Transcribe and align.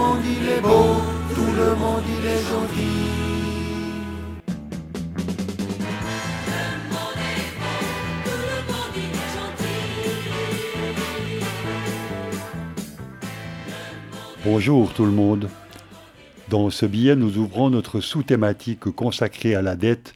monde 0.00 0.24
il 0.24 0.48
est 0.48 0.60
beau, 0.62 0.96
tout 1.34 1.52
le 1.60 1.70
monde 1.76 2.06
il 2.16 2.24
est 2.34 2.44
gentil. 2.50 3.00
Bonjour 14.44 14.94
tout 14.94 15.04
le 15.04 15.10
monde. 15.10 15.50
Dans 16.48 16.70
ce 16.70 16.86
billet, 16.86 17.14
nous 17.14 17.36
ouvrons 17.36 17.68
notre 17.70 18.00
sous-thématique 18.00 18.90
consacrée 18.90 19.54
à 19.54 19.62
la 19.62 19.76
dette 19.76 20.14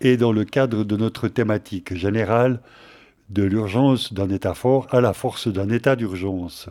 et 0.00 0.16
dans 0.16 0.32
le 0.32 0.44
cadre 0.44 0.82
de 0.82 0.96
notre 0.96 1.28
thématique 1.28 1.94
générale 1.94 2.60
de 3.30 3.44
l'urgence 3.44 4.12
d'un 4.12 4.28
État 4.28 4.54
fort 4.54 4.88
à 4.90 5.00
la 5.00 5.12
force 5.12 5.46
d'un 5.46 5.70
État 5.70 5.94
d'urgence. 5.94 6.68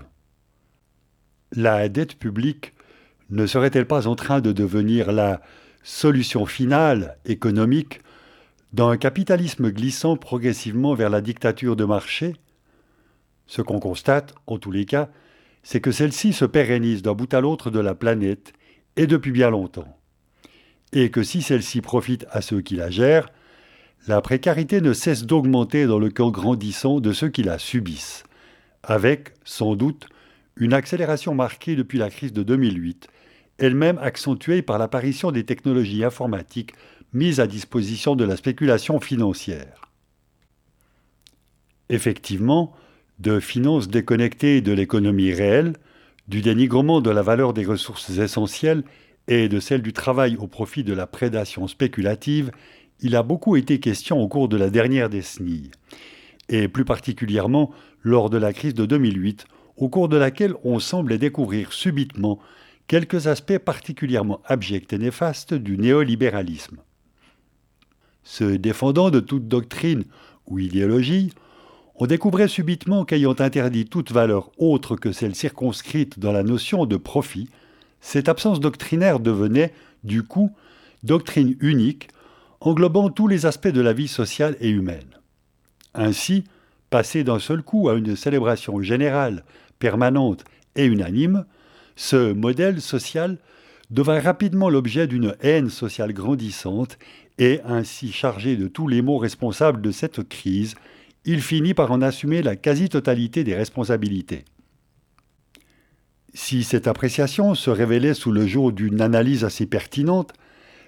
La 1.56 1.88
dette 1.88 2.16
publique 2.16 2.74
ne 3.30 3.46
serait-elle 3.46 3.86
pas 3.86 4.08
en 4.08 4.16
train 4.16 4.42
de 4.42 4.52
devenir 4.52 5.12
la 5.12 5.40
solution 5.84 6.48
finale 6.48 7.18
économique 7.26 8.02
d'un 8.72 8.98
capitalisme 8.98 9.70
glissant 9.70 10.18
progressivement 10.18 10.96
vers 10.96 11.12
la 11.12 11.22
dictature 11.22 11.76
de 11.76 11.86
marché? 11.86 12.36
Ce 13.46 13.62
qu'on 13.62 13.80
constate, 13.80 14.34
en 14.48 14.58
tous 14.58 14.72
les 14.72 14.86
cas, 14.86 15.10
c'est 15.62 15.80
que 15.80 15.92
celle-ci 15.92 16.34
se 16.34 16.46
pérennise 16.46 17.04
d'un 17.04 17.14
bout 17.14 17.32
à 17.32 17.40
l'autre 17.40 17.70
de 17.70 17.80
la 17.80 17.94
planète 17.94 18.54
et 18.96 19.06
depuis 19.06 19.32
bien 19.32 19.52
longtemps. 19.52 19.98
Et 20.92 21.12
que 21.12 21.22
si 21.22 21.44
celle-ci 21.44 21.82
profite 21.82 22.26
à 22.32 22.42
ceux 22.42 22.62
qui 22.62 22.78
la 22.78 22.90
gèrent, 22.90 23.30
la 24.08 24.22
précarité 24.22 24.82
ne 24.82 24.94
cesse 24.94 25.24
d'augmenter 25.24 25.86
dans 25.86 26.00
le 26.00 26.10
camp 26.10 26.32
grandissant 26.32 27.00
de 27.00 27.14
ceux 27.14 27.30
qui 27.30 27.44
la 27.44 27.60
subissent, 27.60 28.24
avec, 28.82 29.34
sans 29.46 29.76
doute, 29.76 30.08
une 30.58 30.74
accélération 30.74 31.34
marquée 31.34 31.76
depuis 31.76 31.98
la 31.98 32.10
crise 32.10 32.34
de 32.34 32.44
2008, 32.44 33.08
elle-même 33.58 33.98
accentuée 34.00 34.62
par 34.62 34.78
l'apparition 34.78 35.32
des 35.32 35.44
technologies 35.44 36.04
informatiques 36.04 36.74
mises 37.14 37.40
à 37.40 37.48
disposition 37.48 38.16
de 38.16 38.24
la 38.24 38.36
spéculation 38.36 39.00
financière. 39.00 39.82
Effectivement, 41.90 42.74
de 43.20 43.40
finances 43.40 43.88
déconnectées 43.88 44.62
de 44.62 44.72
l'économie 44.72 45.32
réelle, 45.32 45.74
du 46.28 46.42
dénigrement 46.42 47.02
de 47.02 47.10
la 47.10 47.22
valeur 47.22 47.54
des 47.54 47.66
ressources 47.66 48.10
essentielles 48.10 48.84
et 49.28 49.50
de 49.50 49.60
celle 49.60 49.82
du 49.82 49.94
travail 49.94 50.36
au 50.38 50.48
profit 50.48 50.84
de 50.84 50.94
la 50.94 51.06
prédation 51.06 51.68
spéculative, 51.68 52.52
il 53.00 53.16
a 53.16 53.24
beaucoup 53.24 53.56
été 53.56 53.80
question 53.80 54.20
au 54.22 54.28
cours 54.28 54.50
de 54.50 54.58
la 54.58 54.70
dernière 54.70 55.10
décennie, 55.10 55.72
et 56.50 56.68
plus 56.68 56.86
particulièrement 56.86 57.72
lors 58.02 58.30
de 58.30 58.38
la 58.38 58.54
crise 58.54 58.74
de 58.74 58.86
2008, 58.86 59.46
au 59.78 59.90
cours 59.90 60.10
de 60.10 60.18
laquelle 60.18 60.56
on 60.64 60.80
semblait 60.80 61.18
découvrir 61.18 61.74
subitement 61.74 62.40
quelques 62.88 63.28
aspects 63.28 63.58
particulièrement 63.58 64.42
abjects 64.46 64.94
et 64.94 64.98
néfastes 64.98 65.54
du 65.54 65.78
néolibéralisme. 65.78 66.78
Se 68.24 68.44
défendant 68.44 69.10
de 69.10 69.20
toute 69.20 69.48
doctrine 69.48 70.04
ou 70.48 70.60
idéologie, 70.60 71.32
on 71.96 72.08
découvrait 72.08 72.48
subitement 72.48 73.06
qu'ayant 73.06 73.36
interdit 73.40 73.86
toute 73.86 74.12
valeur 74.12 74.52
autre 74.58 74.96
que 74.96 75.12
celle 75.12 75.36
circonscrite 75.36 76.20
dans 76.20 76.32
la 76.32 76.44
notion 76.44 76.86
de 76.86 76.98
profit, 76.98 77.50
cette 78.02 78.30
absence 78.30 78.60
doctrinaire 78.60 79.20
devenait, 79.20 79.74
du 80.04 80.24
coup, 80.24 80.52
doctrine 81.04 81.56
unique, 81.60 82.10
englobant 82.62 83.10
tous 83.10 83.28
les 83.28 83.46
aspects 83.46 83.68
de 83.68 83.82
la 83.82 83.94
vie 83.94 84.08
sociale 84.08 84.58
et 84.60 84.70
humaine. 84.70 85.20
Ainsi, 85.94 86.46
passer 86.94 87.24
d'un 87.24 87.40
seul 87.40 87.64
coup 87.64 87.90
à 87.90 87.96
une 87.96 88.16
célébration 88.16 88.80
générale, 88.80 89.46
permanente 89.80 90.44
et 90.76 90.86
unanime, 90.86 91.44
ce 91.96 92.34
modèle 92.34 92.82
social 92.82 93.40
devint 93.90 94.20
rapidement 94.20 94.70
l'objet 94.70 95.08
d'une 95.08 95.36
haine 95.42 95.72
sociale 95.72 96.14
grandissante 96.14 97.00
et 97.40 97.62
ainsi 97.66 98.12
chargé 98.12 98.58
de 98.58 98.68
tous 98.68 98.88
les 98.88 99.02
maux 99.02 99.18
responsables 99.18 99.82
de 99.82 99.90
cette 99.90 100.22
crise 100.30 100.76
il 101.26 101.42
finit 101.42 101.74
par 101.74 101.92
en 101.92 102.04
assumer 102.04 102.44
la 102.44 102.56
quasi-totalité 102.56 103.44
des 103.44 103.56
responsabilités. 103.56 104.46
Si 106.36 106.64
cette 106.64 106.88
appréciation 106.88 107.56
se 107.56 107.72
révélait 107.72 108.14
sous 108.14 108.32
le 108.32 108.46
jour 108.46 108.72
d'une 108.72 109.02
analyse 109.02 109.44
assez 109.44 109.66
pertinente, 109.66 110.34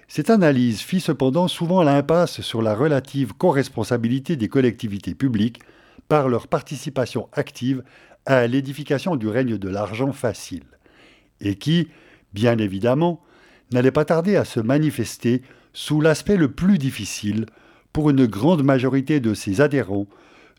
cette 0.06 0.30
analyse 0.30 0.82
fit 0.82 1.00
cependant 1.00 1.48
souvent 1.48 1.82
l'impasse 1.82 2.42
sur 2.42 2.62
la 2.62 2.76
relative 2.76 3.32
co-responsabilité 3.32 4.36
des 4.36 4.46
collectivités 4.46 5.16
publiques 5.16 5.58
par 6.08 6.28
leur 6.28 6.48
participation 6.48 7.28
active 7.32 7.82
à 8.24 8.46
l'édification 8.46 9.16
du 9.16 9.28
règne 9.28 9.58
de 9.58 9.68
l'argent 9.68 10.12
facile, 10.12 10.64
et 11.40 11.56
qui, 11.56 11.88
bien 12.32 12.58
évidemment, 12.58 13.22
n'allait 13.72 13.90
pas 13.90 14.04
tarder 14.04 14.36
à 14.36 14.44
se 14.44 14.60
manifester 14.60 15.42
sous 15.72 16.00
l'aspect 16.00 16.36
le 16.36 16.50
plus 16.52 16.78
difficile 16.78 17.46
pour 17.92 18.10
une 18.10 18.26
grande 18.26 18.62
majorité 18.62 19.20
de 19.20 19.34
ses 19.34 19.60
adhérents 19.60 20.06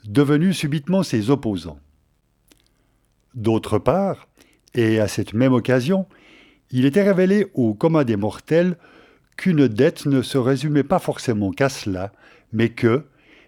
devenus 0.06 0.58
subitement 0.58 1.04
ses 1.04 1.30
opposants. 1.30 1.80
D'autre 3.36 3.78
part, 3.78 4.28
et 4.74 5.00
à 5.00 5.08
cette 5.08 5.34
même 5.34 5.54
occasion, 5.54 6.08
il 6.72 6.86
était 6.86 7.04
révélé 7.04 7.48
au 7.54 7.74
commun 7.74 8.04
des 8.04 8.16
mortels 8.16 8.78
qu'une 9.38 9.68
dette 9.68 10.06
ne 10.06 10.22
se 10.22 10.38
résumait 10.38 10.84
pas 10.84 11.00
forcément 11.00 11.52
qu'à 11.52 11.70
cela, 11.70 12.12
mais 12.52 12.70
que, 12.70 13.06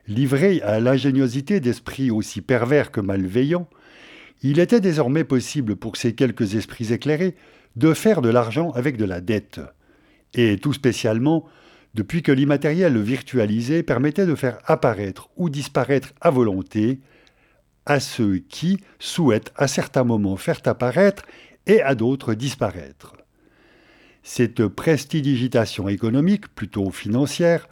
livré 0.09 0.61
à 0.61 0.79
l'ingéniosité 0.79 1.59
d'esprits 1.59 2.11
aussi 2.11 2.41
pervers 2.41 2.91
que 2.91 2.99
malveillants, 2.99 3.69
il 4.41 4.59
était 4.59 4.81
désormais 4.81 5.23
possible 5.23 5.75
pour 5.75 5.95
ces 5.95 6.13
quelques 6.13 6.55
esprits 6.55 6.91
éclairés 6.91 7.35
de 7.75 7.93
faire 7.93 8.21
de 8.21 8.29
l'argent 8.29 8.71
avec 8.71 8.97
de 8.97 9.05
la 9.05 9.21
dette, 9.21 9.61
et 10.33 10.57
tout 10.57 10.73
spécialement 10.73 11.45
depuis 11.93 12.21
que 12.21 12.31
l'immatériel 12.31 12.97
virtualisé 12.99 13.83
permettait 13.83 14.25
de 14.25 14.35
faire 14.35 14.59
apparaître 14.65 15.29
ou 15.37 15.49
disparaître 15.49 16.13
à 16.21 16.29
volonté 16.29 16.99
à 17.85 17.99
ceux 17.99 18.37
qui 18.37 18.77
souhaitent 18.99 19.51
à 19.55 19.67
certains 19.67 20.03
moments 20.03 20.37
faire 20.37 20.59
apparaître 20.65 21.23
et 21.65 21.81
à 21.81 21.95
d'autres 21.95 22.33
disparaître. 22.33 23.15
Cette 24.21 24.67
prestidigitation 24.67 25.87
économique, 25.89 26.53
plutôt 26.53 26.91
financière, 26.91 27.67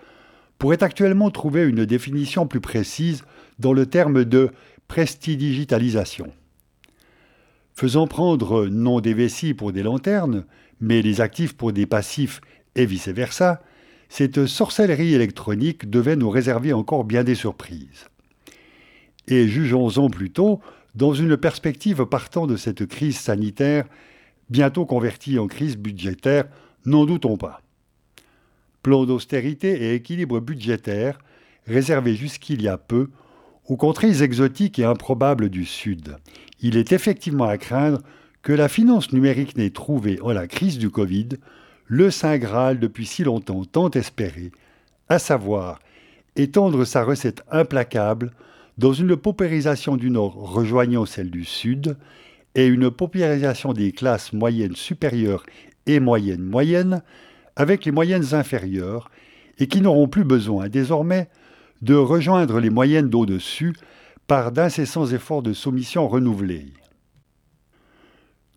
pourrait 0.58 0.84
actuellement 0.84 1.32
trouver 1.32 1.64
une 1.64 1.86
définition 1.86 2.48
plus 2.48 2.62
précise 2.62 3.24
dans 3.60 3.74
le 3.74 3.86
terme 3.86 4.26
de 4.26 4.52
prestidigitalisation. 4.88 6.32
Faisant 7.74 8.08
prendre 8.08 8.68
non 8.68 9.00
des 9.00 9.14
vessies 9.14 9.54
pour 9.54 9.72
des 9.72 9.84
lanternes, 9.84 10.46
mais 10.80 11.02
les 11.02 11.22
actifs 11.22 11.56
pour 11.56 11.74
des 11.74 11.86
passifs 11.86 12.42
et 12.76 12.86
vice-versa, 12.86 13.62
cette 14.10 14.46
sorcellerie 14.46 15.14
électronique 15.14 15.90
devait 15.90 16.16
nous 16.16 16.30
réserver 16.30 16.74
encore 16.74 17.04
bien 17.04 17.24
des 17.24 17.36
surprises. 17.36 18.08
Et 19.28 19.48
jugeons-en 19.48 20.10
plutôt 20.10 20.62
dans 20.96 21.14
une 21.14 21.38
perspective 21.38 22.06
partant 22.06 22.48
de 22.48 22.56
cette 22.56 22.86
crise 22.88 23.18
sanitaire, 23.18 23.86
bientôt 24.50 24.86
convertie 24.86 25.38
en 25.38 25.48
crise 25.48 25.78
budgétaire, 25.78 26.46
n'en 26.86 27.06
doutons 27.06 27.38
pas. 27.38 27.62
Plan 28.88 29.04
d'austérité 29.04 29.84
et 29.84 29.96
équilibre 29.96 30.40
budgétaire 30.40 31.20
réservé 31.66 32.16
jusqu'il 32.16 32.62
y 32.62 32.70
a 32.70 32.78
peu 32.78 33.10
aux 33.68 33.76
contrées 33.76 34.24
exotiques 34.24 34.80
et 34.80 34.86
improbables 34.86 35.50
du 35.50 35.66
Sud. 35.66 36.16
Il 36.62 36.78
est 36.78 36.94
effectivement 36.94 37.50
à 37.50 37.58
craindre 37.58 38.00
que 38.44 38.54
la 38.54 38.70
finance 38.70 39.12
numérique 39.12 39.58
n'ait 39.58 39.72
trouvé 39.72 40.22
en 40.22 40.32
la 40.32 40.48
crise 40.48 40.78
du 40.78 40.90
Covid 40.90 41.28
le 41.86 42.10
Saint 42.10 42.38
Graal 42.38 42.80
depuis 42.80 43.06
si 43.06 43.26
longtemps 43.26 43.66
tant 43.66 43.92
espéré, 43.92 44.52
à 45.10 45.20
savoir 45.20 45.80
étendre 46.38 46.86
sa 46.86 47.04
recette 47.04 47.44
implacable 47.52 48.32
dans 48.78 48.94
une 48.94 49.18
paupérisation 49.18 49.98
du 49.98 50.10
Nord 50.10 50.36
rejoignant 50.36 51.06
celle 51.06 51.30
du 51.30 51.44
Sud 51.44 51.98
et 52.56 52.68
une 52.68 52.90
paupérisation 52.90 53.74
des 53.74 53.92
classes 53.92 54.32
moyennes 54.32 54.78
supérieures 54.78 55.44
et 55.88 56.00
moyennes 56.00 56.46
moyennes 56.46 57.02
avec 57.58 57.86
les 57.86 57.92
moyennes 57.92 58.34
inférieures 58.34 59.10
et 59.58 59.68
qui 59.68 59.82
n'auront 59.82 60.08
plus 60.08 60.24
besoin 60.24 60.70
désormais 60.70 61.28
de 61.82 61.96
rejoindre 61.96 62.60
les 62.60 62.70
moyennes 62.70 63.10
d'au-dessus 63.10 63.74
par 64.28 64.52
d'incessants 64.52 65.08
efforts 65.08 65.42
de 65.42 65.54
soumission 65.54 66.08
renouvelés. 66.08 66.68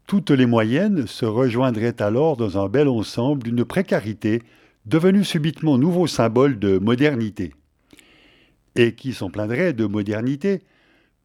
Toutes 0.07 0.31
les 0.31 0.47
moyennes 0.47 1.07
se 1.07 1.25
rejoindraient 1.25 2.03
alors 2.03 2.37
dans 2.37 2.63
un 2.63 2.69
bel 2.69 2.89
ensemble 2.89 3.43
d'une 3.43 3.65
précarité 3.65 4.43
devenue 4.85 5.25
subitement 5.25 5.79
nouveau 5.79 6.07
symbole 6.07 6.59
de 6.59 6.79
modernité. 6.79 7.55
Et 8.77 8.95
qui 8.95 9.15
s'en 9.15 9.31
plaindrait 9.31 9.73
de 9.73 9.87
modernité, 9.87 10.63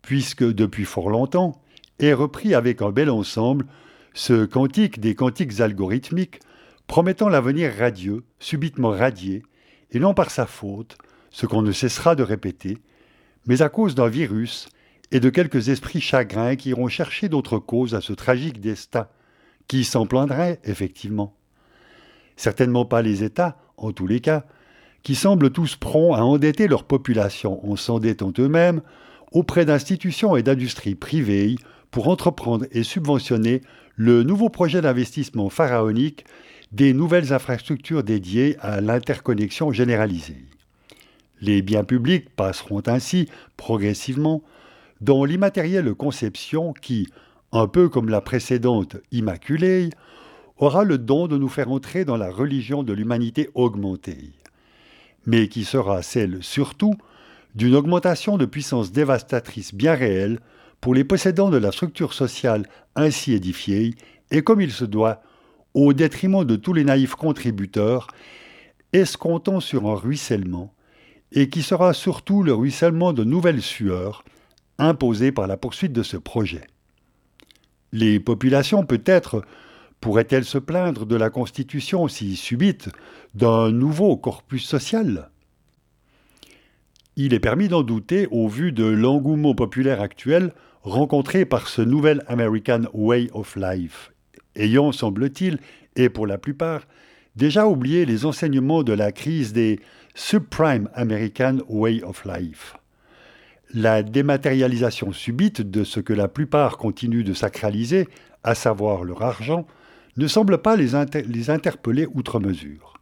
puisque 0.01 0.43
depuis 0.43 0.85
fort 0.85 1.09
longtemps 1.09 1.61
est 1.99 2.13
repris 2.13 2.53
avec 2.53 2.81
un 2.81 2.91
bel 2.91 3.09
ensemble 3.09 3.65
ce 4.13 4.45
cantique 4.45 4.99
des 4.99 5.15
cantiques 5.15 5.59
algorithmiques 5.59 6.39
promettant 6.87 7.29
l'avenir 7.29 7.73
radieux, 7.77 8.23
subitement 8.39 8.91
radié, 8.91 9.43
et 9.91 9.99
non 9.99 10.13
par 10.13 10.31
sa 10.31 10.45
faute, 10.45 10.97
ce 11.31 11.45
qu'on 11.45 11.61
ne 11.61 11.71
cessera 11.71 12.15
de 12.15 12.23
répéter, 12.23 12.77
mais 13.47 13.61
à 13.61 13.69
cause 13.69 13.95
d'un 13.95 14.07
virus 14.07 14.67
et 15.11 15.19
de 15.19 15.29
quelques 15.29 15.69
esprits 15.69 16.01
chagrins 16.01 16.55
qui 16.55 16.69
iront 16.69 16.87
chercher 16.87 17.29
d'autres 17.29 17.59
causes 17.59 17.95
à 17.95 18.01
ce 18.01 18.13
tragique 18.13 18.59
destin 18.59 19.07
Qui 19.67 19.83
s'en 19.83 20.05
plaindrait, 20.05 20.59
effectivement. 20.63 21.35
Certainement 22.35 22.85
pas 22.85 23.01
les 23.01 23.23
États, 23.23 23.57
en 23.77 23.91
tous 23.91 24.07
les 24.07 24.19
cas, 24.19 24.45
qui 25.03 25.15
semblent 25.15 25.51
tous 25.51 25.75
prompts 25.75 26.15
à 26.15 26.23
endetter 26.23 26.67
leur 26.67 26.83
population. 26.83 27.65
En 27.69 27.75
s'endettant 27.75 28.33
eux-mêmes 28.39 28.81
auprès 29.31 29.65
d'institutions 29.65 30.35
et 30.35 30.43
d'industries 30.43 30.95
privées 30.95 31.55
pour 31.91 32.07
entreprendre 32.07 32.65
et 32.71 32.83
subventionner 32.83 33.61
le 33.95 34.23
nouveau 34.23 34.49
projet 34.49 34.81
d'investissement 34.81 35.49
pharaonique 35.49 36.25
des 36.75 36.93
nouvelles 36.93 37.31
infrastructures 37.31 38.03
dédiées 38.03 38.57
à 38.59 38.81
l'interconnexion 38.81 39.71
généralisée. 39.71 40.43
Les 41.39 41.61
biens 41.61 41.85
publics 41.85 42.29
passeront 42.35 42.83
ainsi 42.87 43.29
progressivement 43.55 44.43
dans 44.99 45.23
l'immatérielle 45.23 45.93
conception 45.93 46.73
qui, 46.73 47.07
un 47.53 47.67
peu 47.67 47.87
comme 47.87 48.09
la 48.09 48.19
précédente 48.19 48.97
Immaculée, 49.13 49.89
aura 50.57 50.83
le 50.83 50.97
don 50.97 51.27
de 51.27 51.37
nous 51.37 51.47
faire 51.47 51.71
entrer 51.71 52.03
dans 52.03 52.17
la 52.17 52.29
religion 52.29 52.83
de 52.83 52.91
l'humanité 52.91 53.49
augmentée, 53.53 54.33
mais 55.25 55.47
qui 55.47 55.63
sera 55.63 56.01
celle 56.01 56.43
surtout 56.43 56.95
d'une 57.55 57.75
augmentation 57.75 58.37
de 58.37 58.45
puissance 58.45 58.91
dévastatrice 58.91 59.73
bien 59.73 59.93
réelle 59.93 60.41
pour 60.81 60.93
les 60.93 61.05
possédants 61.05 61.51
de 61.51 61.57
la 61.57 61.71
structure 61.71 62.13
sociale 62.13 62.67
ainsi 62.97 63.31
édifiée, 63.31 63.95
et 64.29 64.41
comme 64.41 64.59
il 64.59 64.73
se 64.73 64.83
doit, 64.83 65.21
au 65.75 65.93
détriment 65.93 66.45
de 66.45 66.55
tous 66.55 66.73
les 66.73 66.85
naïfs 66.85 67.15
contributeurs, 67.15 68.07
escomptant 68.93 69.59
sur 69.59 69.87
un 69.87 69.95
ruissellement, 69.95 70.73
et 71.31 71.49
qui 71.49 71.61
sera 71.61 71.93
surtout 71.93 72.41
le 72.41 72.53
ruissellement 72.53 73.13
de 73.13 73.23
nouvelles 73.23 73.61
sueurs 73.61 74.23
imposées 74.77 75.33
par 75.33 75.47
la 75.47 75.57
poursuite 75.57 75.91
de 75.91 76.01
ce 76.01 76.17
projet. 76.17 76.65
Les 77.91 78.19
populations, 78.19 78.85
peut-être, 78.85 79.43
pourraient-elles 79.99 80.45
se 80.45 80.57
plaindre 80.57 81.05
de 81.05 81.15
la 81.15 81.29
constitution 81.29 82.07
si 82.07 82.35
subite 82.37 82.89
d'un 83.33 83.71
nouveau 83.71 84.15
corpus 84.17 84.65
social? 84.65 85.29
Il 87.17 87.33
est 87.33 87.39
permis 87.39 87.67
d'en 87.67 87.83
douter 87.83 88.27
au 88.31 88.47
vu 88.47 88.71
de 88.71 88.85
l'engouement 88.85 89.55
populaire 89.55 90.01
actuel 90.01 90.53
rencontré 90.83 91.45
par 91.45 91.67
ce 91.67 91.81
nouvel 91.81 92.23
American 92.27 92.83
Way 92.93 93.29
of 93.33 93.55
Life, 93.55 94.11
ayant, 94.55 94.91
semble-t-il, 94.91 95.59
et 95.95 96.09
pour 96.09 96.27
la 96.27 96.37
plupart, 96.37 96.81
déjà 97.35 97.67
oublié 97.67 98.05
les 98.05 98.25
enseignements 98.25 98.83
de 98.83 98.93
la 98.93 99.11
crise 99.11 99.53
des 99.53 99.79
Subprime 100.13 100.89
American 100.93 101.57
Way 101.67 102.03
of 102.03 102.25
Life. 102.25 102.77
La 103.73 104.03
dématérialisation 104.03 105.11
subite 105.11 105.61
de 105.61 105.83
ce 105.83 105.99
que 105.99 106.13
la 106.13 106.27
plupart 106.27 106.77
continuent 106.77 107.25
de 107.25 107.33
sacraliser, 107.33 108.07
à 108.43 108.55
savoir 108.55 109.03
leur 109.03 109.23
argent, 109.23 109.67
ne 110.17 110.27
semble 110.27 110.59
pas 110.59 110.77
les, 110.77 110.95
interpeller 111.49 112.07
outre 112.13 112.39
mesure. 112.39 112.93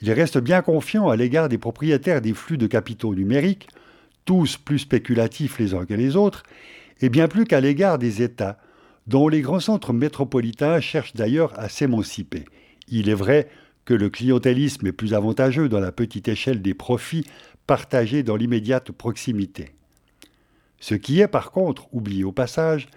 Ils 0.00 0.12
restent 0.12 0.38
bien 0.38 0.62
confiants 0.62 1.08
à 1.08 1.16
l'égard 1.16 1.48
des 1.48 1.58
propriétaires 1.58 2.20
des 2.20 2.34
flux 2.34 2.58
de 2.58 2.66
capitaux 2.66 3.14
numériques, 3.14 3.68
tous 4.24 4.56
plus 4.56 4.80
spéculatifs 4.80 5.58
les 5.58 5.74
uns 5.74 5.86
que 5.86 5.94
les 5.94 6.14
autres, 6.14 6.44
et 7.00 7.08
bien 7.08 7.26
plus 7.26 7.44
qu'à 7.44 7.60
l'égard 7.60 7.98
des 7.98 8.22
États, 8.22 8.58
dont 9.06 9.28
les 9.28 9.40
grands 9.40 9.60
centres 9.60 9.92
métropolitains 9.92 10.80
cherchent 10.80 11.14
d'ailleurs 11.14 11.58
à 11.58 11.68
s'émanciper. 11.68 12.44
Il 12.88 13.08
est 13.08 13.14
vrai 13.14 13.48
que 13.84 13.94
le 13.94 14.08
clientélisme 14.08 14.86
est 14.86 14.92
plus 14.92 15.14
avantageux 15.14 15.68
dans 15.68 15.80
la 15.80 15.92
petite 15.92 16.28
échelle 16.28 16.62
des 16.62 16.74
profits 16.74 17.26
partagés 17.66 18.22
dans 18.22 18.36
l'immédiate 18.36 18.92
proximité. 18.92 19.70
Ce 20.80 20.94
qui 20.94 21.20
est 21.20 21.28
par 21.28 21.50
contre 21.50 21.86
oublié 21.92 22.24
au 22.24 22.32
passage, 22.32 22.88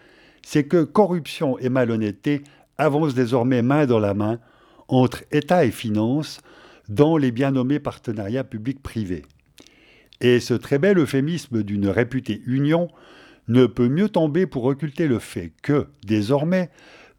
c'est 0.42 0.66
que 0.66 0.84
corruption 0.84 1.58
et 1.60 1.70
malhonnêteté 1.70 2.42
avancent 2.78 3.14
désormais 3.14 3.62
main 3.62 3.86
dans 3.86 4.00
la 4.00 4.14
main 4.14 4.40
entre 4.88 5.24
État 5.32 5.66
et 5.66 5.72
finances 5.72 6.40
dans 6.90 7.18
les 7.18 7.32
bien 7.32 7.52
nommés 7.52 7.80
partenariats 7.80 8.46
publics-privés. 8.46 9.24
Et 10.22 10.40
ce 10.40 10.54
très 10.54 10.80
bel 10.80 10.98
euphémisme 10.98 11.64
d'une 11.64 11.90
réputée 11.90 12.42
union 12.46 12.88
ne 13.48 13.66
peut 13.66 13.88
mieux 13.88 14.10
tomber 14.10 14.46
pour 14.46 14.66
occulter 14.66 15.08
le 15.08 15.20
fait 15.20 15.54
que, 15.62 15.88
désormais, 16.06 16.70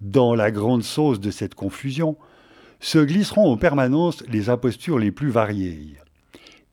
dans 0.01 0.35
la 0.35 0.51
grande 0.51 0.83
sauce 0.83 1.21
de 1.21 1.31
cette 1.31 1.55
confusion, 1.55 2.17
se 2.81 2.99
glisseront 2.99 3.51
en 3.51 3.57
permanence 3.57 4.23
les 4.29 4.51
impostures 4.51 4.99
les 4.99 5.11
plus 5.11 5.31
variées. 5.31 5.97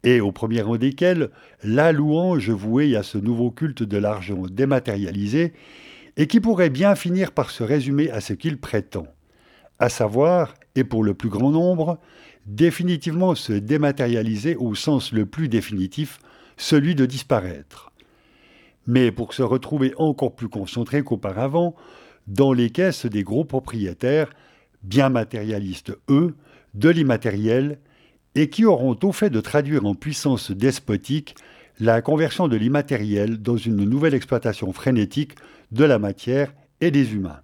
Et 0.03 0.21
au 0.21 0.31
premier 0.31 0.61
rang 0.61 0.77
desquelles, 0.77 1.31
la 1.63 1.91
louange 1.91 2.51
vouée 2.51 2.95
à 2.95 3.01
ce 3.01 3.17
nouveau 3.17 3.49
culte 3.49 3.81
de 3.81 3.97
l'argent 3.97 4.43
dématérialisé, 4.49 5.53
et 6.17 6.27
qui 6.27 6.39
pourrait 6.39 6.69
bien 6.69 6.95
finir 6.95 7.31
par 7.31 7.49
se 7.49 7.63
résumer 7.63 8.09
à 8.11 8.21
ce 8.21 8.33
qu'il 8.33 8.57
prétend, 8.57 9.07
à 9.79 9.89
savoir, 9.89 10.53
et 10.75 10.83
pour 10.83 11.03
le 11.03 11.13
plus 11.13 11.29
grand 11.29 11.51
nombre, 11.51 11.99
définitivement 12.45 13.35
se 13.35 13.53
dématérialiser 13.53 14.55
au 14.55 14.75
sens 14.75 15.11
le 15.11 15.25
plus 15.25 15.49
définitif, 15.49 16.19
celui 16.57 16.95
de 16.95 17.05
disparaître 17.05 17.91
mais 18.87 19.11
pour 19.11 19.33
se 19.33 19.43
retrouver 19.43 19.93
encore 19.97 20.35
plus 20.35 20.49
concentré 20.49 21.03
qu'auparavant 21.03 21.75
dans 22.27 22.53
les 22.53 22.69
caisses 22.69 23.05
des 23.05 23.23
gros 23.23 23.45
propriétaires, 23.45 24.29
bien 24.83 25.09
matérialistes 25.09 25.97
eux, 26.09 26.35
de 26.73 26.89
l'immatériel, 26.89 27.79
et 28.35 28.49
qui 28.49 28.65
auront 28.65 28.97
au 29.01 29.11
fait 29.11 29.29
de 29.29 29.39
traduire 29.39 29.85
en 29.85 29.95
puissance 29.95 30.51
despotique 30.51 31.35
la 31.79 32.01
conversion 32.01 32.47
de 32.47 32.57
l'immatériel 32.57 33.41
dans 33.41 33.57
une 33.57 33.83
nouvelle 33.83 34.13
exploitation 34.13 34.71
frénétique 34.73 35.35
de 35.71 35.83
la 35.83 35.99
matière 35.99 36.53
et 36.81 36.91
des 36.91 37.13
humains. 37.13 37.41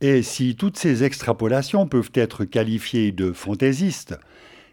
Et 0.00 0.22
si 0.22 0.56
toutes 0.56 0.78
ces 0.78 1.04
extrapolations 1.04 1.86
peuvent 1.86 2.10
être 2.14 2.44
qualifiées 2.44 3.12
de 3.12 3.32
fantaisistes, 3.32 4.18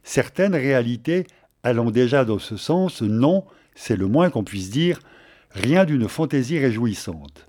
certaines 0.04 0.56
réalités 0.56 1.28
allant 1.64 1.92
déjà 1.92 2.24
dans 2.24 2.40
ce 2.40 2.56
sens 2.56 3.02
n'ont, 3.02 3.44
c'est 3.78 3.96
le 3.96 4.08
moins 4.08 4.32
qu'on 4.32 4.44
puisse 4.44 4.72
dire, 4.72 5.00
rien 5.52 5.86
d'une 5.86 6.10
fantaisie 6.10 6.58
réjouissante. 6.58 7.48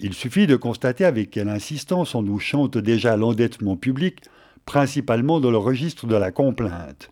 Il 0.00 0.14
suffit 0.14 0.46
de 0.46 0.56
constater 0.56 1.04
avec 1.04 1.30
quelle 1.30 1.50
insistance 1.50 2.14
on 2.14 2.22
nous 2.22 2.40
chante 2.40 2.78
déjà 2.78 3.16
l'endettement 3.16 3.76
public, 3.76 4.20
principalement 4.64 5.40
dans 5.40 5.50
le 5.50 5.58
registre 5.58 6.06
de 6.06 6.16
la 6.16 6.32
complainte, 6.32 7.10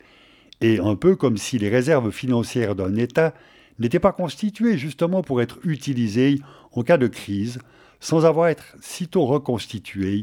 et 0.62 0.78
un 0.78 0.96
peu 0.96 1.16
comme 1.16 1.36
si 1.36 1.58
les 1.58 1.68
réserves 1.68 2.10
financières 2.10 2.74
d'un 2.74 2.96
État 2.96 3.34
n'étaient 3.78 3.98
pas 3.98 4.12
constituées 4.12 4.78
justement 4.78 5.22
pour 5.22 5.42
être 5.42 5.58
utilisées 5.64 6.40
en 6.72 6.82
cas 6.82 6.96
de 6.96 7.08
crise, 7.08 7.58
sans 8.00 8.24
avoir 8.24 8.48
être 8.48 8.74
sitôt 8.80 9.26
reconstituées, 9.26 10.22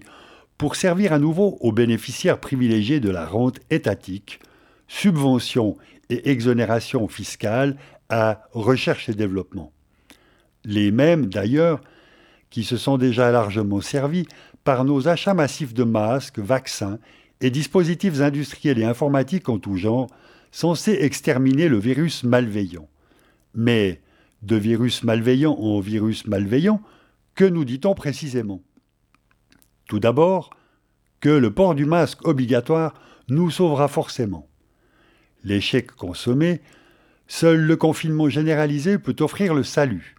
pour 0.58 0.76
servir 0.76 1.14
à 1.14 1.20
nouveau 1.20 1.58
aux 1.62 1.72
bénéficiaires 1.72 2.40
privilégiés 2.40 3.00
de 3.00 3.12
la 3.12 3.28
rente 3.28 3.60
étatique, 3.70 4.40
subventions 4.88 5.78
et 6.10 6.32
exonérations 6.32 7.08
fiscales 7.08 7.78
à 8.10 8.44
recherche 8.52 9.10
et 9.10 9.14
développement. 9.14 9.72
Les 10.64 10.92
mêmes, 10.92 11.28
d'ailleurs, 11.28 11.82
qui 12.50 12.64
se 12.64 12.78
sont 12.78 12.98
déjà 12.98 13.32
largement 13.32 13.82
servis 13.82 14.28
par 14.64 14.86
nos 14.86 15.08
achats 15.08 15.34
massifs 15.34 15.74
de 15.74 15.84
masques, 15.84 16.40
vaccins 16.40 17.00
et 17.42 17.50
dispositifs 17.50 18.20
industriels 18.22 18.80
et 18.80 18.86
informatiques 18.86 19.50
en 19.50 19.60
tout 19.60 19.78
genre, 19.78 20.10
censés 20.52 20.98
exterminer 21.02 21.70
le 21.70 21.78
virus 21.78 22.24
malveillant. 22.24 22.88
Mais 23.54 24.02
de 24.42 24.56
virus 24.56 25.04
malveillant 25.04 25.54
en 25.54 25.80
virus 25.80 26.26
malveillant, 26.28 26.82
que 27.36 27.46
nous 27.46 27.66
dit-on 27.66 27.94
précisément? 27.94 28.62
Tout 29.88 30.00
d'abord, 30.00 30.50
que 31.20 31.30
le 31.30 31.54
port 31.54 31.76
du 31.76 31.86
masque 31.86 32.28
obligatoire 32.28 32.94
nous 33.30 33.52
sauvera 33.52 33.88
forcément. 33.88 34.48
L'échec 35.44 35.92
consommé 35.92 36.62
Seul 37.28 37.60
le 37.60 37.76
confinement 37.76 38.30
généralisé 38.30 38.98
peut 38.98 39.16
offrir 39.20 39.54
le 39.54 39.64
salut. 39.64 40.16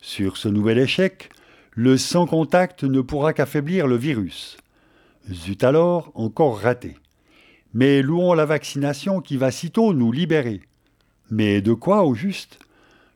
Sur 0.00 0.36
ce 0.36 0.48
nouvel 0.48 0.78
échec, 0.78 1.30
le 1.72 1.96
sans 1.96 2.26
contact 2.26 2.84
ne 2.84 3.00
pourra 3.00 3.32
qu'affaiblir 3.32 3.86
le 3.86 3.96
virus. 3.96 4.58
Zut 5.32 5.64
alors, 5.64 6.12
encore 6.14 6.60
raté. 6.60 6.96
Mais 7.72 8.02
louons 8.02 8.34
la 8.34 8.44
vaccination 8.44 9.20
qui 9.20 9.36
va 9.36 9.50
sitôt 9.50 9.94
nous 9.94 10.12
libérer. 10.12 10.60
Mais 11.30 11.62
de 11.62 11.72
quoi 11.72 12.04
au 12.04 12.14
juste? 12.14 12.58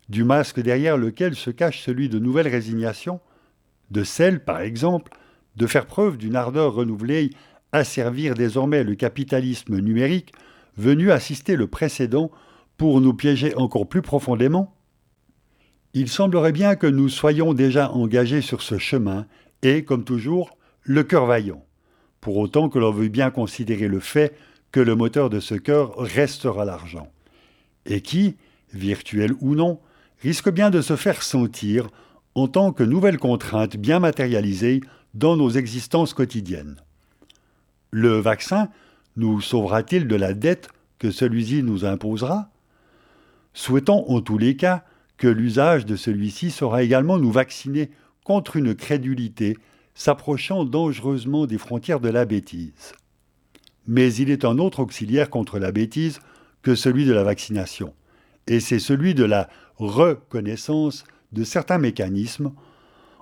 Du 0.08 0.24
masque 0.24 0.60
derrière 0.60 0.96
lequel 0.96 1.34
se 1.34 1.50
cache 1.50 1.82
celui 1.82 2.08
de 2.08 2.18
nouvelle 2.18 2.48
résignation 2.48 3.20
De 3.90 4.04
celle, 4.04 4.44
par 4.44 4.60
exemple, 4.60 5.12
de 5.56 5.66
faire 5.66 5.86
preuve 5.86 6.16
d'une 6.16 6.36
ardeur 6.36 6.74
renouvelée 6.74 7.30
à 7.72 7.84
servir 7.84 8.34
désormais 8.34 8.84
le 8.84 8.94
capitalisme 8.94 9.78
numérique 9.78 10.32
venu 10.76 11.10
assister 11.10 11.56
le 11.56 11.66
précédent 11.66 12.30
pour 12.76 13.00
nous 13.00 13.14
piéger 13.14 13.54
encore 13.56 13.88
plus 13.88 14.02
profondément 14.02 14.74
Il 15.92 16.08
semblerait 16.08 16.52
bien 16.52 16.76
que 16.76 16.86
nous 16.86 17.08
soyons 17.08 17.54
déjà 17.54 17.90
engagés 17.90 18.40
sur 18.40 18.62
ce 18.62 18.78
chemin 18.78 19.26
et, 19.62 19.84
comme 19.84 20.04
toujours, 20.04 20.58
le 20.82 21.02
cœur 21.02 21.26
vaillant, 21.26 21.64
pour 22.20 22.36
autant 22.36 22.68
que 22.68 22.78
l'on 22.78 22.90
veuille 22.90 23.08
bien 23.08 23.30
considérer 23.30 23.88
le 23.88 24.00
fait 24.00 24.36
que 24.72 24.80
le 24.80 24.96
moteur 24.96 25.30
de 25.30 25.40
ce 25.40 25.54
cœur 25.54 25.96
restera 25.96 26.64
l'argent, 26.64 27.08
et 27.86 28.00
qui, 28.00 28.36
virtuel 28.72 29.32
ou 29.40 29.54
non, 29.54 29.80
risque 30.20 30.50
bien 30.50 30.70
de 30.70 30.80
se 30.80 30.96
faire 30.96 31.22
sentir 31.22 31.88
en 32.34 32.48
tant 32.48 32.72
que 32.72 32.82
nouvelle 32.82 33.18
contrainte 33.18 33.76
bien 33.76 34.00
matérialisée 34.00 34.80
dans 35.14 35.36
nos 35.36 35.50
existences 35.50 36.12
quotidiennes. 36.12 36.76
Le 37.92 38.18
vaccin 38.18 38.68
nous 39.16 39.40
sauvera-t-il 39.40 40.08
de 40.08 40.16
la 40.16 40.34
dette 40.34 40.68
que 40.98 41.12
celui-ci 41.12 41.62
nous 41.62 41.84
imposera? 41.84 42.50
Souhaitons 43.54 44.04
en 44.10 44.20
tous 44.20 44.36
les 44.36 44.56
cas 44.56 44.84
que 45.16 45.28
l'usage 45.28 45.86
de 45.86 45.94
celui-ci 45.94 46.50
saura 46.50 46.82
également 46.82 47.18
nous 47.18 47.30
vacciner 47.30 47.90
contre 48.24 48.56
une 48.56 48.74
crédulité 48.74 49.56
s'approchant 49.94 50.64
dangereusement 50.64 51.46
des 51.46 51.58
frontières 51.58 52.00
de 52.00 52.08
la 52.08 52.24
bêtise. 52.24 52.92
Mais 53.86 54.12
il 54.12 54.30
est 54.30 54.44
un 54.44 54.58
autre 54.58 54.80
auxiliaire 54.80 55.30
contre 55.30 55.60
la 55.60 55.70
bêtise 55.70 56.18
que 56.62 56.74
celui 56.74 57.04
de 57.04 57.12
la 57.12 57.22
vaccination, 57.22 57.94
et 58.48 58.58
c'est 58.58 58.80
celui 58.80 59.14
de 59.14 59.24
la 59.24 59.48
reconnaissance 59.76 61.04
de 61.32 61.44
certains 61.44 61.78
mécanismes, 61.78 62.52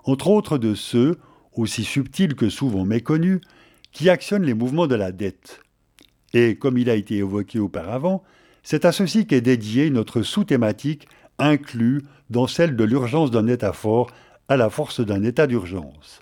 entre 0.05 0.29
autres 0.29 0.57
de 0.57 0.75
ceux, 0.75 1.19
aussi 1.53 1.85
subtils 1.85 2.35
que 2.35 2.49
souvent 2.49 2.85
méconnus, 2.85 3.41
qui 3.91 4.09
actionnent 4.09 4.45
les 4.45 4.55
mouvements 4.55 4.87
de 4.87 4.95
la 4.95 5.13
dette. 5.13 5.61
Et 6.33 6.57
comme 6.57 6.79
il 6.79 6.89
a 6.89 6.95
été 6.95 7.17
évoqué 7.17 7.59
auparavant, 7.59 8.23
c'est 8.63 8.85
à 8.85 8.93
ceci 8.93 9.27
qu'est 9.27 9.41
dédiée 9.41 9.91
notre 9.91 10.23
sous-thématique 10.23 11.09
inclus 11.39 12.03
dans 12.31 12.47
celle 12.47 12.77
de 12.77 12.85
l'urgence 12.85 13.31
d'un 13.31 13.47
État 13.47 13.73
fort 13.73 14.11
à 14.49 14.57
la 14.57 14.71
force 14.71 15.01
d'un 15.01 15.23
état 15.23 15.47
d'urgence. 15.47 16.21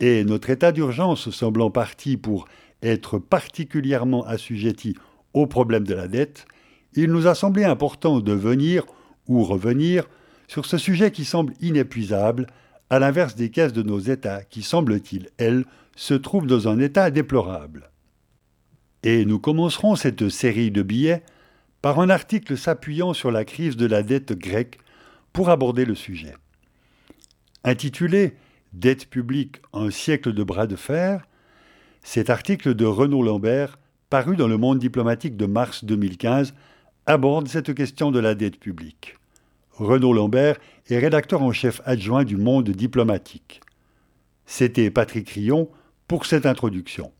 Et 0.00 0.24
notre 0.24 0.50
état 0.50 0.72
d'urgence 0.72 1.30
semblant 1.30 1.70
parti 1.70 2.16
pour 2.16 2.46
être 2.82 3.18
particulièrement 3.18 4.24
assujetti 4.26 4.94
au 5.32 5.46
problème 5.46 5.86
de 5.86 5.94
la 5.94 6.08
dette, 6.08 6.46
il 6.94 7.10
nous 7.10 7.26
a 7.26 7.34
semblé 7.34 7.64
important 7.64 8.20
de 8.20 8.32
venir 8.32 8.84
ou 9.26 9.42
revenir 9.42 10.04
sur 10.48 10.66
ce 10.66 10.78
sujet 10.78 11.10
qui 11.10 11.24
semble 11.24 11.54
inépuisable, 11.60 12.46
à 12.90 12.98
l'inverse 12.98 13.34
des 13.34 13.50
caisses 13.50 13.72
de 13.72 13.82
nos 13.82 13.98
États 13.98 14.42
qui, 14.42 14.62
semble-t-il, 14.62 15.30
elles, 15.38 15.64
se 15.96 16.14
trouvent 16.14 16.46
dans 16.46 16.68
un 16.68 16.78
état 16.78 17.10
déplorable. 17.10 17.90
Et 19.06 19.26
nous 19.26 19.38
commencerons 19.38 19.96
cette 19.96 20.30
série 20.30 20.70
de 20.70 20.82
billets 20.82 21.22
par 21.82 22.00
un 22.00 22.08
article 22.08 22.56
s'appuyant 22.56 23.12
sur 23.12 23.30
la 23.30 23.44
crise 23.44 23.76
de 23.76 23.84
la 23.84 24.02
dette 24.02 24.32
grecque 24.32 24.78
pour 25.34 25.50
aborder 25.50 25.84
le 25.84 25.94
sujet. 25.94 26.34
Intitulé 27.64 28.34
Dette 28.72 29.08
publique, 29.08 29.56
un 29.74 29.90
siècle 29.90 30.32
de 30.32 30.42
bras 30.42 30.66
de 30.66 30.74
fer, 30.74 31.28
cet 32.02 32.30
article 32.30 32.74
de 32.74 32.86
Renaud 32.86 33.22
Lambert, 33.22 33.78
paru 34.08 34.36
dans 34.36 34.48
le 34.48 34.56
monde 34.56 34.78
diplomatique 34.78 35.36
de 35.36 35.46
mars 35.46 35.84
2015, 35.84 36.54
aborde 37.04 37.46
cette 37.46 37.74
question 37.74 38.10
de 38.10 38.18
la 38.18 38.34
dette 38.34 38.58
publique. 38.58 39.16
Renaud 39.72 40.14
Lambert 40.14 40.56
est 40.88 40.98
rédacteur 40.98 41.42
en 41.42 41.52
chef 41.52 41.82
adjoint 41.84 42.24
du 42.24 42.36
monde 42.36 42.70
diplomatique. 42.70 43.60
C'était 44.46 44.90
Patrick 44.90 45.28
Rion 45.30 45.68
pour 46.08 46.24
cette 46.24 46.46
introduction. 46.46 47.12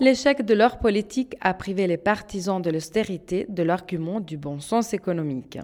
L'échec 0.00 0.42
de 0.42 0.54
leur 0.54 0.78
politique 0.78 1.34
a 1.40 1.52
privé 1.54 1.88
les 1.88 1.96
partisans 1.96 2.62
de 2.62 2.70
l'austérité 2.70 3.46
de 3.48 3.64
l'argument 3.64 4.20
du 4.20 4.36
bon 4.36 4.60
sens 4.60 4.94
économique. 4.94 5.58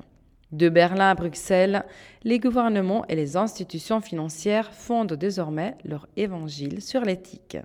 De 0.50 0.68
Berlin 0.68 1.10
à 1.10 1.14
Bruxelles, 1.14 1.84
les 2.24 2.40
gouvernements 2.40 3.06
et 3.06 3.14
les 3.14 3.36
institutions 3.36 4.00
financières 4.00 4.74
fondent 4.74 5.12
désormais 5.12 5.76
leur 5.84 6.08
évangile 6.16 6.82
sur 6.82 7.02
l'éthique. 7.02 7.58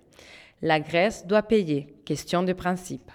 La 0.61 0.79
Grèce 0.79 1.25
doit 1.25 1.41
payer, 1.41 1.87
question 2.05 2.43
de 2.43 2.53
principe. 2.53 3.11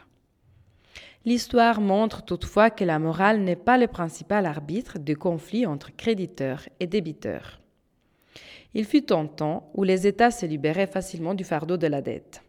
L'histoire 1.24 1.80
montre 1.80 2.24
toutefois 2.24 2.70
que 2.70 2.84
la 2.84 2.98
morale 2.98 3.40
n'est 3.40 3.54
pas 3.54 3.78
le 3.78 3.86
principal 3.86 4.46
arbitre 4.46 4.98
de 4.98 5.14
conflits 5.14 5.64
entre 5.64 5.94
créditeurs 5.94 6.68
et 6.80 6.88
débiteurs. 6.88 7.60
Il 8.74 8.84
fut 8.84 9.12
un 9.12 9.26
temps 9.26 9.70
où 9.74 9.84
les 9.84 10.08
États 10.08 10.32
se 10.32 10.44
libéraient 10.44 10.88
facilement 10.88 11.34
du 11.34 11.44
fardeau 11.44 11.76
de 11.76 11.86
la 11.86 12.02
dette. 12.02 12.43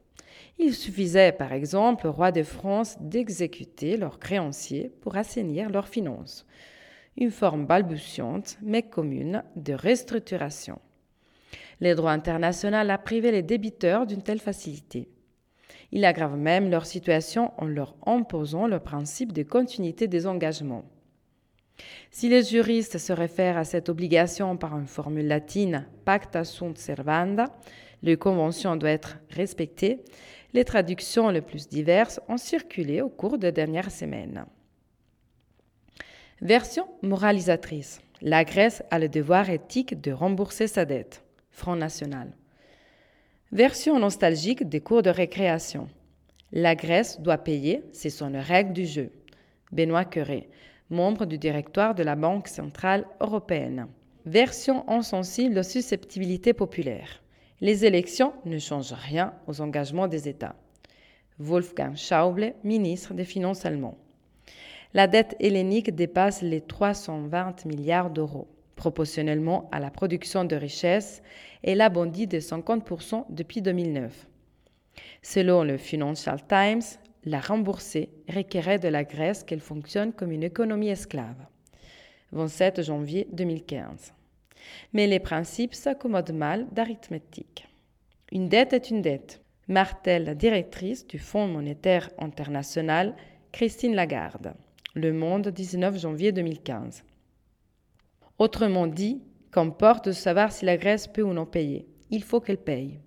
Il 0.57 0.73
suffisait, 0.73 1.33
par 1.33 1.51
exemple, 1.51 2.07
au 2.07 2.11
roi 2.11 2.31
de 2.31 2.43
France 2.43 2.97
d'exécuter 3.01 3.97
leurs 3.97 4.19
créanciers 4.19 4.91
pour 5.01 5.17
assainir 5.17 5.69
leurs 5.69 5.89
finances. 5.89 6.45
Une 7.17 7.31
forme 7.31 7.65
balbutiante, 7.65 8.57
mais 8.61 8.83
commune, 8.83 9.43
de 9.55 9.73
restructuration. 9.73 10.79
Le 11.81 11.93
droit 11.93 12.11
international 12.11 12.89
a 12.89 12.97
privé 12.97 13.31
les 13.31 13.43
débiteurs 13.43 14.05
d'une 14.05 14.21
telle 14.21 14.39
facilité. 14.39 15.09
Il 15.91 16.05
aggrave 16.05 16.37
même 16.37 16.69
leur 16.69 16.85
situation 16.85 17.51
en 17.57 17.65
leur 17.65 17.95
imposant 18.05 18.67
le 18.67 18.79
principe 18.79 19.33
de 19.33 19.43
continuité 19.43 20.07
des 20.07 20.25
engagements. 20.25 20.85
Si 22.11 22.29
les 22.29 22.43
juristes 22.43 22.97
se 22.97 23.11
réfèrent 23.11 23.57
à 23.57 23.65
cette 23.65 23.89
obligation 23.89 24.55
par 24.55 24.77
une 24.77 24.87
formule 24.87 25.27
latine 25.27 25.85
pacta 26.05 26.45
sunt 26.45 26.77
servanda, 26.77 27.51
les 28.01 28.17
conventions 28.17 28.75
doivent 28.75 28.93
être 28.93 29.17
respectées, 29.29 30.03
les 30.55 30.63
traductions 30.63 31.29
les 31.29 31.41
plus 31.41 31.67
diverses 31.67 32.21
ont 32.29 32.37
circulé 32.37 33.01
au 33.01 33.09
cours 33.09 33.37
des 33.37 33.51
dernières 33.51 33.91
semaines. 33.91 34.45
Version 36.41 36.87
moralisatrice. 37.01 37.99
La 38.21 38.45
Grèce 38.45 38.81
a 38.89 38.97
le 38.97 39.09
devoir 39.09 39.49
éthique 39.49 39.99
de 39.99 40.13
rembourser 40.13 40.67
sa 40.67 40.85
dette. 40.85 41.25
Front 41.51 41.75
National. 41.75 42.31
Version 43.51 43.99
nostalgique 43.99 44.69
des 44.69 44.79
cours 44.79 45.01
de 45.01 45.09
récréation. 45.09 45.89
La 46.53 46.73
Grèce 46.75 47.19
doit 47.19 47.37
payer, 47.37 47.83
c'est 47.91 48.09
son 48.09 48.31
règle 48.33 48.71
du 48.71 48.85
jeu. 48.85 49.11
Benoît 49.73 50.05
Curé, 50.05 50.47
membre 50.89 51.25
du 51.25 51.37
directoire 51.37 51.95
de 51.95 52.03
la 52.03 52.15
Banque 52.15 52.47
centrale 52.47 53.05
européenne. 53.19 53.87
Version 54.25 54.89
insensible 54.89 55.59
aux 55.59 55.63
susceptibilités 55.63 56.53
populaires. 56.53 57.21
Les 57.61 57.85
élections 57.85 58.33
ne 58.43 58.59
changent 58.59 58.91
rien 58.91 59.33
aux 59.47 59.61
engagements 59.61 60.09
des 60.09 60.27
États. 60.27 60.55
Wolfgang 61.39 61.95
Schauble, 61.95 62.53
ministre 62.65 63.13
des 63.13 63.23
Finances 63.23 63.65
allemand. 63.65 63.97
La 64.93 65.07
dette 65.07 65.37
hellénique 65.39 65.95
dépasse 65.95 66.41
les 66.41 66.59
320 66.59 67.65
milliards 67.65 68.09
d'euros, 68.09 68.49
proportionnellement 68.75 69.69
à 69.71 69.79
la 69.79 69.89
production 69.89 70.43
de 70.43 70.57
richesses, 70.57 71.21
et 71.63 71.75
l'a 71.75 71.87
bondi 71.87 72.27
de 72.27 72.39
50% 72.39 73.23
depuis 73.29 73.61
2009. 73.61 74.27
Selon 75.21 75.63
le 75.63 75.77
Financial 75.77 76.39
Times, 76.47 76.83
la 77.23 77.39
rembourser 77.39 78.09
requérait 78.27 78.79
de 78.79 78.89
la 78.89 79.05
Grèce 79.05 79.43
qu'elle 79.45 79.61
fonctionne 79.61 80.11
comme 80.11 80.33
une 80.33 80.43
économie 80.43 80.89
esclave. 80.89 81.47
27 82.33 82.81
janvier 82.81 83.29
2015 83.31 84.13
mais 84.93 85.07
les 85.07 85.19
principes 85.19 85.73
s'accommodent 85.73 86.33
mal 86.33 86.67
d'arithmétique. 86.71 87.67
Une 88.31 88.49
dette 88.49 88.73
est 88.73 88.89
une 88.89 89.01
dette, 89.01 89.41
martèle 89.67 90.25
la 90.25 90.35
directrice 90.35 91.07
du 91.07 91.19
Fonds 91.19 91.47
monétaire 91.47 92.09
international, 92.17 93.15
Christine 93.51 93.95
Lagarde. 93.95 94.53
Le 94.93 95.11
Monde, 95.13 95.49
19 95.49 95.99
janvier 95.99 96.31
2015. 96.31 97.03
Autrement 98.37 98.87
dit, 98.87 99.21
qu'importe 99.51 100.07
de 100.07 100.11
savoir 100.11 100.51
si 100.51 100.65
la 100.65 100.77
Grèce 100.77 101.07
peut 101.07 101.21
ou 101.21 101.33
non 101.33 101.45
payer. 101.45 101.87
Il 102.11 102.23
faut 102.23 102.41
qu'elle 102.41 102.57
paye. 102.57 102.99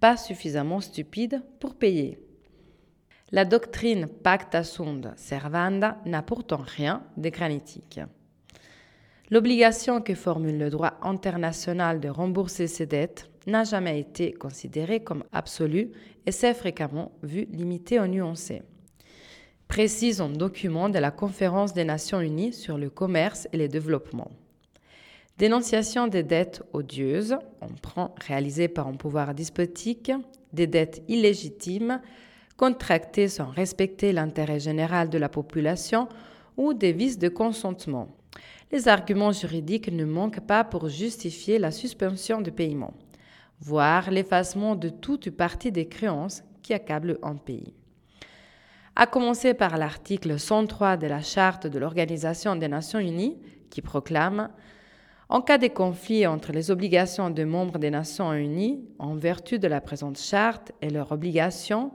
Pas 0.00 0.16
suffisamment 0.16 0.80
stupide 0.80 1.42
pour 1.60 1.74
payer. 1.74 2.23
La 3.32 3.44
doctrine 3.44 4.06
pacta 4.06 4.62
sunt 4.62 5.12
servanda 5.16 5.98
n'a 6.04 6.22
pourtant 6.22 6.62
rien 6.64 7.02
de 7.16 7.30
granitique. 7.30 8.00
L'obligation 9.30 10.02
que 10.02 10.14
formule 10.14 10.58
le 10.58 10.70
droit 10.70 10.98
international 11.02 12.00
de 12.00 12.08
rembourser 12.08 12.66
ses 12.66 12.86
dettes 12.86 13.30
n'a 13.46 13.64
jamais 13.64 13.98
été 13.98 14.32
considérée 14.32 15.02
comme 15.02 15.24
absolue 15.32 15.90
et 16.26 16.32
s'est 16.32 16.54
fréquemment 16.54 17.12
vue 17.22 17.46
limitée 17.50 17.98
au 17.98 18.06
nuancé. 18.06 18.62
Précise 19.68 20.20
un 20.20 20.28
document 20.28 20.90
de 20.90 20.98
la 20.98 21.10
Conférence 21.10 21.72
des 21.72 21.84
Nations 21.84 22.20
Unies 22.20 22.52
sur 22.52 22.76
le 22.76 22.90
commerce 22.90 23.48
et 23.52 23.56
le 23.56 23.66
développement. 23.66 24.30
Dénonciation 25.38 26.06
des 26.06 26.22
dettes 26.22 26.62
odieuses, 26.72 27.36
emprunt 27.60 28.12
réalisé 28.24 28.68
par 28.68 28.86
un 28.86 28.94
pouvoir 28.94 29.34
despotique, 29.34 30.12
des 30.52 30.68
dettes 30.68 31.02
illégitimes, 31.08 32.00
contractés 32.56 33.28
sans 33.28 33.50
respecter 33.50 34.12
l'intérêt 34.12 34.60
général 34.60 35.10
de 35.10 35.18
la 35.18 35.28
population 35.28 36.08
ou 36.56 36.74
des 36.74 36.92
vices 36.92 37.18
de 37.18 37.28
consentement. 37.28 38.08
Les 38.72 38.88
arguments 38.88 39.32
juridiques 39.32 39.92
ne 39.92 40.04
manquent 40.04 40.46
pas 40.46 40.64
pour 40.64 40.88
justifier 40.88 41.58
la 41.58 41.70
suspension 41.70 42.40
de 42.40 42.50
paiement, 42.50 42.94
voire 43.60 44.10
l'effacement 44.10 44.74
de 44.74 44.88
toute 44.88 45.30
partie 45.30 45.72
des 45.72 45.86
créances 45.86 46.42
qui 46.62 46.74
accablent 46.74 47.18
un 47.22 47.36
pays. 47.36 47.74
À 48.96 49.06
commencer 49.06 49.54
par 49.54 49.76
l'article 49.76 50.38
103 50.38 50.96
de 50.96 51.08
la 51.08 51.20
Charte 51.20 51.66
de 51.66 51.78
l'Organisation 51.80 52.54
des 52.54 52.68
Nations 52.68 53.00
Unies 53.00 53.36
qui 53.68 53.82
proclame 53.82 54.50
En 55.28 55.40
cas 55.40 55.58
de 55.58 55.66
conflit 55.66 56.28
entre 56.28 56.52
les 56.52 56.70
obligations 56.70 57.30
de 57.30 57.42
membres 57.42 57.78
des 57.78 57.90
Nations 57.90 58.32
Unies, 58.32 58.84
en 59.00 59.16
vertu 59.16 59.58
de 59.58 59.66
la 59.66 59.80
présente 59.80 60.18
charte, 60.18 60.70
et 60.80 60.90
leurs 60.90 61.10
obligations, 61.10 61.90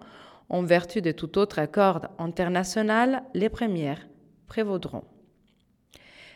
en 0.49 0.63
vertu 0.63 1.01
de 1.01 1.11
tout 1.11 1.37
autre 1.37 1.59
accord 1.59 2.07
international, 2.17 3.23
les 3.33 3.49
premières 3.49 4.07
prévaudront. 4.47 5.03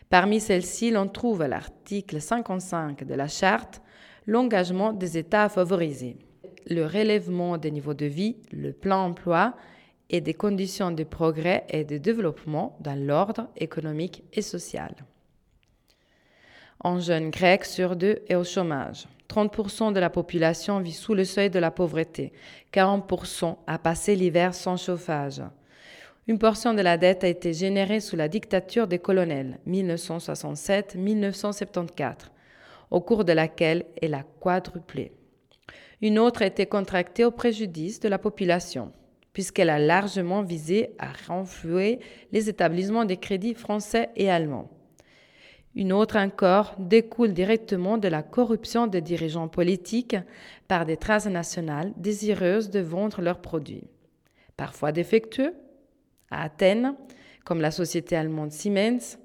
Parmi 0.10 0.40
celles-ci, 0.40 0.92
l'on 0.92 1.08
trouve 1.08 1.42
à 1.42 1.48
l'article 1.48 2.22
55 2.22 3.04
de 3.04 3.14
la 3.16 3.28
charte 3.28 3.82
l'engagement 4.28 4.94
des 4.94 5.18
États 5.18 5.44
à 5.44 5.50
favoriser 5.50 6.18
le 6.70 6.86
relèvement 6.86 7.58
des 7.58 7.72
niveaux 7.72 7.94
de 7.94 8.06
vie, 8.06 8.38
le 8.52 8.72
plan 8.72 9.06
emploi 9.06 9.56
et 10.10 10.22
des 10.22 10.34
conditions 10.34 10.92
de 10.92 11.04
progrès 11.04 11.66
et 11.70 11.84
de 11.84 11.98
développement 11.98 12.78
dans 12.80 12.96
l'ordre 12.96 13.50
économique 13.58 14.24
et 14.34 14.42
social. 14.42 14.94
Un 16.86 17.00
jeune 17.00 17.30
grec 17.30 17.64
sur 17.64 17.96
deux 17.96 18.20
est 18.28 18.36
au 18.36 18.44
chômage. 18.44 19.08
30% 19.30 19.94
de 19.94 20.02
la 20.02 20.10
population 20.10 20.82
vit 20.82 20.92
sous 20.92 21.14
le 21.14 21.24
seuil 21.24 21.50
de 21.50 21.58
la 21.58 21.72
pauvreté. 21.72 22.34
40% 22.74 23.56
a 23.66 23.80
passé 23.80 24.18
l'hiver 24.18 24.54
sans 24.54 24.76
chauffage. 24.76 25.42
Une 26.28 26.38
portion 26.38 26.74
de 26.74 26.82
la 26.82 26.98
dette 26.98 27.24
a 27.24 27.30
été 27.30 27.54
générée 27.54 28.02
sous 28.02 28.18
la 28.18 28.28
dictature 28.28 28.88
des 28.88 29.00
colonels 29.00 29.60
1967-1974, 29.66 32.16
au 32.92 33.00
cours 33.00 33.24
de 33.24 33.32
laquelle 33.32 33.86
elle 34.02 34.14
a 34.14 34.26
quadruplé. 34.42 35.14
Une 36.02 36.20
autre 36.20 36.42
a 36.42 36.48
été 36.48 36.66
contractée 36.66 37.24
au 37.24 37.32
préjudice 37.32 38.02
de 38.02 38.10
la 38.10 38.18
population, 38.18 38.92
puisqu'elle 39.32 39.70
a 39.70 39.80
largement 39.80 40.42
visé 40.42 40.90
à 41.00 41.14
renflouer 41.30 42.02
les 42.34 42.50
établissements 42.50 43.06
de 43.06 43.16
crédit 43.16 43.54
français 43.54 44.10
et 44.18 44.30
allemands. 44.30 44.70
Une 45.76 45.92
autre 45.92 46.18
encore 46.18 46.76
découle 46.78 47.34
directement 47.34 47.98
de 47.98 48.08
la 48.08 48.22
corruption 48.22 48.86
des 48.86 49.02
dirigeants 49.02 49.48
politiques 49.48 50.16
par 50.68 50.86
des 50.86 50.98
transnationales 50.98 51.94
désireuses 51.98 52.70
de 52.70 52.80
vendre 52.80 53.22
leurs 53.22 53.42
produits, 53.42 53.88
parfois 54.56 54.92
défectueux, 54.92 55.56
à 56.30 56.44
Athènes, 56.44 56.96
comme 57.44 57.60
la 57.60 57.72
société 57.72 58.16
allemande 58.16 58.52
Siemens, 58.52 59.18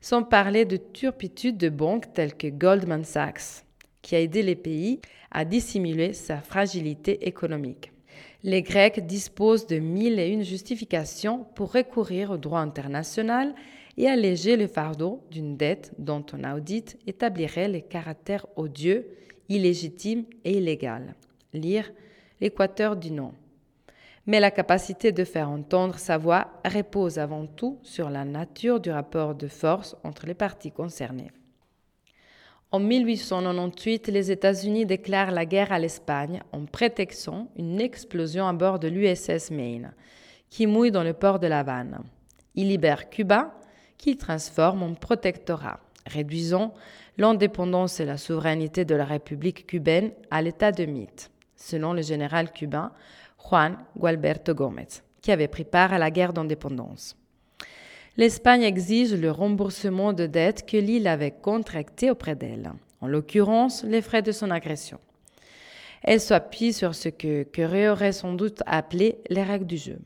sans 0.00 0.22
parler 0.22 0.64
de 0.64 0.76
turpitude 0.76 1.56
de 1.56 1.70
banques 1.70 2.12
telles 2.12 2.34
que 2.34 2.48
Goldman 2.48 3.04
Sachs, 3.04 3.64
qui 4.02 4.14
a 4.14 4.20
aidé 4.20 4.42
les 4.42 4.56
pays 4.56 5.00
à 5.30 5.44
dissimuler 5.44 6.12
sa 6.12 6.38
fragilité 6.40 7.26
économique. 7.26 7.92
Les 8.44 8.62
Grecs 8.62 9.04
disposent 9.04 9.66
de 9.66 9.78
mille 9.78 10.20
et 10.20 10.28
une 10.28 10.44
justifications 10.44 11.44
pour 11.54 11.72
recourir 11.72 12.30
au 12.30 12.36
droit 12.36 12.60
international 12.60 13.54
et 13.98 14.08
alléger 14.08 14.56
le 14.56 14.66
fardeau 14.66 15.22
d'une 15.30 15.58
dette 15.58 15.92
dont 15.98 16.24
un 16.32 16.56
audit 16.56 16.96
établirait 17.06 17.68
les 17.68 17.82
caractères 17.82 18.46
odieux, 18.56 19.06
illégitimes 19.50 20.24
et 20.44 20.56
illégal. 20.56 21.14
Lire 21.52 21.92
l'équateur 22.40 22.96
du 22.96 23.10
nom 23.10 23.34
mais 24.28 24.40
la 24.40 24.50
capacité 24.50 25.10
de 25.10 25.24
faire 25.24 25.48
entendre 25.48 25.98
sa 25.98 26.18
voix 26.18 26.60
repose 26.62 27.18
avant 27.18 27.46
tout 27.46 27.78
sur 27.82 28.10
la 28.10 28.26
nature 28.26 28.78
du 28.78 28.90
rapport 28.90 29.34
de 29.34 29.48
force 29.48 29.96
entre 30.04 30.26
les 30.26 30.34
parties 30.34 30.70
concernées. 30.70 31.30
En 32.70 32.78
1898, 32.78 34.08
les 34.08 34.30
États-Unis 34.30 34.84
déclarent 34.84 35.30
la 35.30 35.46
guerre 35.46 35.72
à 35.72 35.78
l'Espagne 35.78 36.42
en 36.52 36.66
prétextant 36.66 37.48
une 37.56 37.80
explosion 37.80 38.46
à 38.46 38.52
bord 38.52 38.78
de 38.78 38.88
l'USS 38.88 39.50
Maine, 39.50 39.94
qui 40.50 40.66
mouille 40.66 40.90
dans 40.90 41.04
le 41.04 41.14
port 41.14 41.38
de 41.38 41.46
La 41.46 41.60
Havane. 41.60 42.02
Il 42.54 42.68
libère 42.68 43.08
Cuba, 43.08 43.58
qu'il 43.98 44.16
transforme 44.16 44.82
en 44.82 44.94
protectorat, 44.94 45.80
réduisant 46.06 46.72
l'indépendance 47.18 48.00
et 48.00 48.04
la 48.04 48.16
souveraineté 48.16 48.84
de 48.84 48.94
la 48.94 49.04
République 49.04 49.66
cubaine 49.66 50.12
à 50.30 50.40
l'état 50.40 50.72
de 50.72 50.86
mythe. 50.86 51.30
Selon 51.56 51.92
le 51.92 52.02
général 52.02 52.52
cubain 52.52 52.92
Juan 53.38 53.76
Gualberto 53.96 54.54
Gómez, 54.54 55.02
qui 55.20 55.32
avait 55.32 55.48
pris 55.48 55.64
part 55.64 55.92
à 55.92 55.98
la 55.98 56.10
guerre 56.10 56.32
d'indépendance. 56.32 57.16
L'Espagne 58.16 58.62
exige 58.62 59.14
le 59.14 59.30
remboursement 59.30 60.12
de 60.12 60.26
dettes 60.26 60.66
que 60.66 60.76
l'île 60.76 61.06
avait 61.06 61.30
contractées 61.30 62.10
auprès 62.10 62.34
d'elle, 62.34 62.72
en 63.00 63.06
l'occurrence 63.06 63.84
les 63.84 64.02
frais 64.02 64.22
de 64.22 64.32
son 64.32 64.50
agression. 64.50 64.98
Elle 66.02 66.20
s'appuie 66.20 66.72
sur 66.72 66.94
ce 66.94 67.08
que 67.08 67.42
Curie 67.42 67.88
aurait 67.88 68.12
sans 68.12 68.32
doute 68.32 68.62
appelé 68.66 69.18
les 69.28 69.42
règles 69.42 69.66
du 69.66 69.76
jeu. 69.76 69.98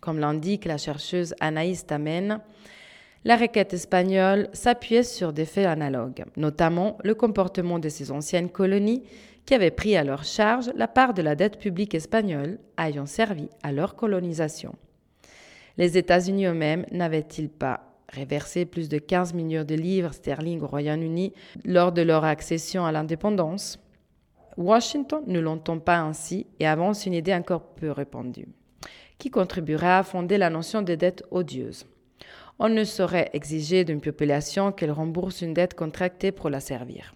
Comme 0.00 0.18
l'indique 0.18 0.64
la 0.64 0.78
chercheuse 0.78 1.34
Anaïs 1.40 1.86
Tamen, 1.86 2.40
la 3.28 3.36
requête 3.36 3.74
espagnole 3.74 4.48
s'appuyait 4.54 5.02
sur 5.02 5.34
des 5.34 5.44
faits 5.44 5.66
analogues, 5.66 6.24
notamment 6.38 6.96
le 7.04 7.14
comportement 7.14 7.78
de 7.78 7.90
ses 7.90 8.10
anciennes 8.10 8.48
colonies 8.48 9.02
qui 9.44 9.52
avaient 9.52 9.70
pris 9.70 9.98
à 9.98 10.02
leur 10.02 10.24
charge 10.24 10.70
la 10.74 10.88
part 10.88 11.12
de 11.12 11.20
la 11.20 11.34
dette 11.34 11.58
publique 11.58 11.94
espagnole 11.94 12.58
ayant 12.78 13.04
servi 13.04 13.50
à 13.62 13.70
leur 13.70 13.96
colonisation. 13.96 14.74
Les 15.76 15.98
États-Unis 15.98 16.46
eux-mêmes 16.46 16.86
n'avaient-ils 16.90 17.50
pas 17.50 17.82
reversé 18.16 18.64
plus 18.64 18.88
de 18.88 18.96
15 18.96 19.34
millions 19.34 19.64
de 19.64 19.74
livres 19.74 20.14
sterling 20.14 20.62
au 20.62 20.66
Royaume-Uni 20.66 21.34
lors 21.66 21.92
de 21.92 22.00
leur 22.00 22.24
accession 22.24 22.86
à 22.86 22.92
l'indépendance? 22.92 23.78
Washington 24.56 25.22
ne 25.26 25.38
l'entend 25.38 25.80
pas 25.80 25.98
ainsi 25.98 26.46
et 26.60 26.66
avance 26.66 27.04
une 27.04 27.12
idée 27.12 27.34
encore 27.34 27.74
peu 27.74 27.90
répandue, 27.90 28.48
qui 29.18 29.28
contribuera 29.28 29.98
à 29.98 30.02
fonder 30.02 30.38
la 30.38 30.48
notion 30.48 30.80
de 30.80 30.94
dette 30.94 31.24
odieuse? 31.30 31.84
On 32.58 32.68
ne 32.68 32.84
saurait 32.84 33.30
exiger 33.34 33.84
d'une 33.84 34.00
population 34.00 34.72
qu'elle 34.72 34.90
rembourse 34.90 35.42
une 35.42 35.54
dette 35.54 35.74
contractée 35.74 36.32
pour 36.32 36.50
la 36.50 36.60
servir. 36.60 37.14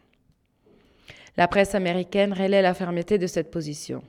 La 1.36 1.48
presse 1.48 1.74
américaine 1.74 2.32
relaie 2.32 2.62
la 2.62 2.74
fermeté 2.74 3.18
de 3.18 3.26
cette 3.26 3.50
position. 3.50 4.02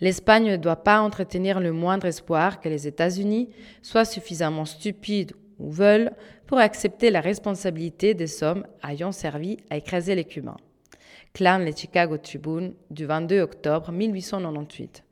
L'Espagne 0.00 0.50
ne 0.50 0.56
doit 0.56 0.82
pas 0.84 1.00
entretenir 1.00 1.60
le 1.60 1.72
moindre 1.72 2.06
espoir 2.06 2.60
que 2.60 2.68
les 2.68 2.86
États-Unis 2.86 3.50
soient 3.82 4.04
suffisamment 4.04 4.64
stupides 4.64 5.32
ou 5.58 5.70
veulent 5.70 6.12
pour 6.46 6.58
accepter 6.58 7.10
la 7.10 7.20
responsabilité 7.20 8.14
des 8.14 8.26
sommes 8.26 8.66
ayant 8.86 9.12
servi 9.12 9.56
à 9.70 9.76
écraser 9.76 10.14
les 10.14 10.24
Cubains. 10.24 10.58
Clame 11.32 11.64
le 11.64 11.72
Chicago 11.74 12.16
Tribune 12.18 12.74
du 12.90 13.04
22 13.04 13.40
octobre 13.40 13.90
1898. 13.90 15.02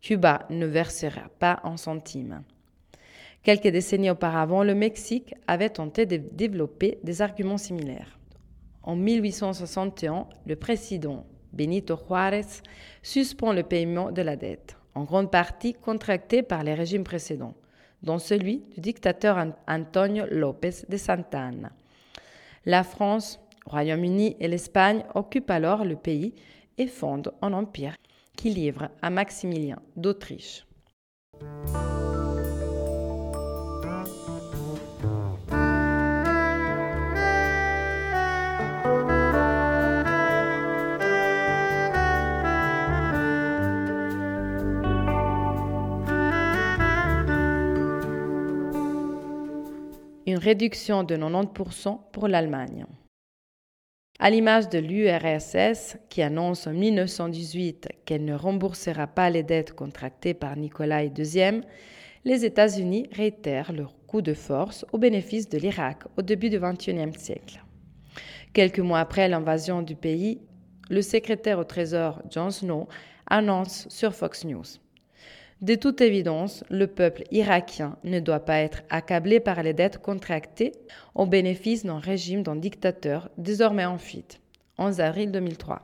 Cuba 0.00 0.46
ne 0.50 0.66
versera 0.66 1.28
pas 1.38 1.60
en 1.62 1.76
centimes. 1.76 2.42
Quelques 3.42 3.68
décennies 3.68 4.10
auparavant, 4.10 4.62
le 4.62 4.74
Mexique 4.74 5.34
avait 5.48 5.70
tenté 5.70 6.06
de 6.06 6.16
développer 6.16 6.98
des 7.02 7.22
arguments 7.22 7.58
similaires. 7.58 8.18
En 8.84 8.94
1861, 8.94 10.26
le 10.46 10.56
président 10.56 11.26
Benito 11.52 11.96
Juárez 11.96 12.62
suspend 13.02 13.52
le 13.52 13.62
paiement 13.62 14.12
de 14.12 14.22
la 14.22 14.36
dette, 14.36 14.76
en 14.94 15.04
grande 15.04 15.30
partie 15.30 15.74
contractée 15.74 16.42
par 16.42 16.62
les 16.62 16.74
régimes 16.74 17.04
précédents, 17.04 17.54
dont 18.02 18.18
celui 18.18 18.58
du 18.74 18.80
dictateur 18.80 19.44
Antonio 19.66 20.24
López 20.30 20.86
de 20.88 20.96
Santa 20.96 21.42
Anna. 21.42 21.72
La 22.64 22.84
France, 22.84 23.40
Royaume-Uni 23.66 24.36
et 24.38 24.48
l'Espagne 24.48 25.04
occupent 25.14 25.50
alors 25.50 25.84
le 25.84 25.96
pays 25.96 26.34
et 26.78 26.86
fondent 26.86 27.32
un 27.42 27.52
empire 27.52 27.96
qui 28.36 28.50
livre 28.50 28.88
à 29.02 29.10
Maximilien 29.10 29.80
d'Autriche. 29.96 30.64
Réduction 50.42 51.04
de 51.04 51.16
90% 51.16 52.00
pour 52.10 52.26
l'Allemagne. 52.26 52.84
À 54.18 54.28
l'image 54.28 54.68
de 54.68 54.80
l'URSS, 54.80 55.98
qui 56.08 56.20
annonce 56.20 56.66
en 56.66 56.72
1918 56.72 57.88
qu'elle 58.04 58.24
ne 58.24 58.34
remboursera 58.34 59.06
pas 59.06 59.30
les 59.30 59.44
dettes 59.44 59.72
contractées 59.72 60.34
par 60.34 60.56
Nicolas 60.56 61.04
II, 61.04 61.60
les 62.24 62.44
États-Unis 62.44 63.08
réitèrent 63.12 63.72
leur 63.72 63.94
coup 64.08 64.20
de 64.20 64.34
force 64.34 64.84
au 64.92 64.98
bénéfice 64.98 65.48
de 65.48 65.58
l'Irak 65.58 66.02
au 66.16 66.22
début 66.22 66.50
du 66.50 66.58
XXIe 66.58 67.16
siècle. 67.16 67.62
Quelques 68.52 68.80
mois 68.80 68.98
après 68.98 69.28
l'invasion 69.28 69.80
du 69.80 69.94
pays, 69.94 70.40
le 70.90 71.02
secrétaire 71.02 71.60
au 71.60 71.64
Trésor 71.64 72.20
John 72.30 72.50
Snow 72.50 72.88
annonce 73.28 73.88
sur 73.88 74.12
Fox 74.12 74.44
News 74.44 74.81
de 75.62 75.76
toute 75.76 76.00
évidence, 76.00 76.64
le 76.70 76.88
peuple 76.88 77.22
irakien 77.30 77.96
ne 78.02 78.18
doit 78.18 78.40
pas 78.40 78.58
être 78.58 78.82
accablé 78.90 79.38
par 79.38 79.62
les 79.62 79.72
dettes 79.72 79.98
contractées 79.98 80.72
au 81.14 81.24
bénéfice 81.24 81.84
d'un 81.84 82.00
régime 82.00 82.42
d'un 82.42 82.56
dictateur 82.56 83.30
désormais 83.38 83.84
en 83.84 83.96
fuite. 83.96 84.40
11 84.78 85.00
avril 85.00 85.30
2003. 85.30 85.82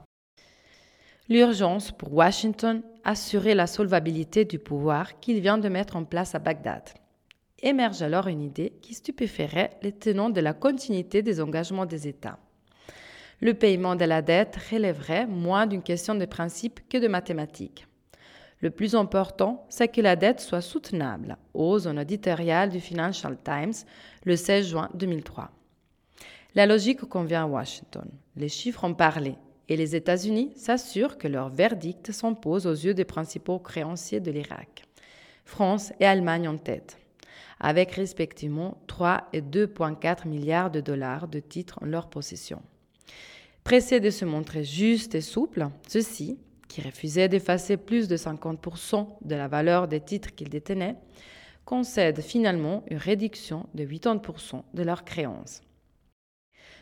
L'urgence 1.28 1.92
pour 1.92 2.12
Washington, 2.12 2.82
assurer 3.04 3.54
la 3.54 3.68
solvabilité 3.68 4.44
du 4.44 4.58
pouvoir 4.58 5.20
qu'il 5.20 5.40
vient 5.40 5.58
de 5.58 5.68
mettre 5.68 5.94
en 5.94 6.02
place 6.02 6.34
à 6.34 6.40
Bagdad. 6.40 6.82
Émerge 7.62 8.02
alors 8.02 8.26
une 8.26 8.42
idée 8.42 8.72
qui 8.82 8.94
stupéfierait 8.94 9.70
les 9.82 9.92
tenants 9.92 10.30
de 10.30 10.40
la 10.40 10.54
continuité 10.54 11.22
des 11.22 11.40
engagements 11.40 11.86
des 11.86 12.08
États. 12.08 12.38
Le 13.40 13.54
paiement 13.54 13.94
de 13.94 14.04
la 14.04 14.22
dette 14.22 14.56
relèverait 14.72 15.26
moins 15.26 15.66
d'une 15.68 15.82
question 15.82 16.16
de 16.16 16.24
principe 16.24 16.80
que 16.88 16.98
de 16.98 17.06
mathématiques. 17.06 17.86
Le 18.60 18.70
plus 18.70 18.96
important, 18.96 19.64
c'est 19.68 19.88
que 19.88 20.00
la 20.00 20.16
dette 20.16 20.40
soit 20.40 20.60
soutenable, 20.60 21.36
ose 21.54 21.86
un 21.86 21.96
éditorial 21.96 22.70
du 22.70 22.80
Financial 22.80 23.36
Times 23.44 23.84
le 24.24 24.34
16 24.34 24.68
juin 24.68 24.88
2003. 24.94 25.50
La 26.54 26.66
logique 26.66 27.02
convient 27.02 27.44
à 27.44 27.46
Washington. 27.46 28.08
Les 28.34 28.48
chiffres 28.48 28.82
ont 28.82 28.94
parlé 28.94 29.36
et 29.68 29.76
les 29.76 29.94
États-Unis 29.94 30.52
s'assurent 30.56 31.18
que 31.18 31.28
leur 31.28 31.50
verdict 31.50 32.10
s'impose 32.10 32.66
aux 32.66 32.72
yeux 32.72 32.94
des 32.94 33.04
principaux 33.04 33.60
créanciers 33.60 34.20
de 34.20 34.32
l'Irak. 34.32 34.84
France 35.44 35.92
et 36.00 36.06
Allemagne 36.06 36.48
en 36.48 36.56
tête, 36.56 36.98
avec 37.60 37.92
respectivement 37.92 38.78
3 38.88 39.28
et 39.32 39.40
2,4 39.40 40.26
milliards 40.26 40.70
de 40.70 40.80
dollars 40.80 41.28
de 41.28 41.38
titres 41.38 41.78
en 41.80 41.86
leur 41.86 42.08
possession. 42.10 42.60
Pressés 43.62 44.00
de 44.00 44.10
se 44.10 44.24
montrer 44.24 44.64
justes 44.64 45.14
et 45.14 45.20
souples, 45.20 45.68
ceux-ci, 45.86 46.38
qui 46.68 46.82
refusaient 46.82 47.28
d'effacer 47.28 47.76
plus 47.76 48.08
de 48.08 48.16
50% 48.16 49.06
de 49.22 49.34
la 49.34 49.48
valeur 49.48 49.88
des 49.88 50.00
titres 50.00 50.34
qu'ils 50.34 50.50
détenaient, 50.50 50.96
concèdent 51.64 52.20
finalement 52.20 52.84
une 52.88 52.98
réduction 52.98 53.66
de 53.74 53.84
80% 53.84 54.62
de 54.74 54.82
leurs 54.82 55.04
créances. 55.04 55.62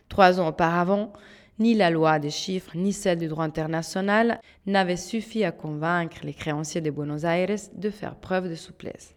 Trois 0.08 0.40
ans 0.40 0.48
auparavant, 0.48 1.12
ni 1.58 1.74
la 1.74 1.90
loi 1.90 2.18
des 2.18 2.30
chiffres 2.30 2.76
ni 2.76 2.92
celle 2.92 3.18
du 3.18 3.28
droit 3.28 3.44
international 3.44 4.40
n'avaient 4.66 4.96
suffi 4.96 5.42
à 5.44 5.52
convaincre 5.52 6.18
les 6.22 6.34
créanciers 6.34 6.80
de 6.80 6.90
Buenos 6.90 7.24
Aires 7.24 7.56
de 7.74 7.90
faire 7.90 8.16
preuve 8.16 8.48
de 8.48 8.54
souplesse. 8.54 9.14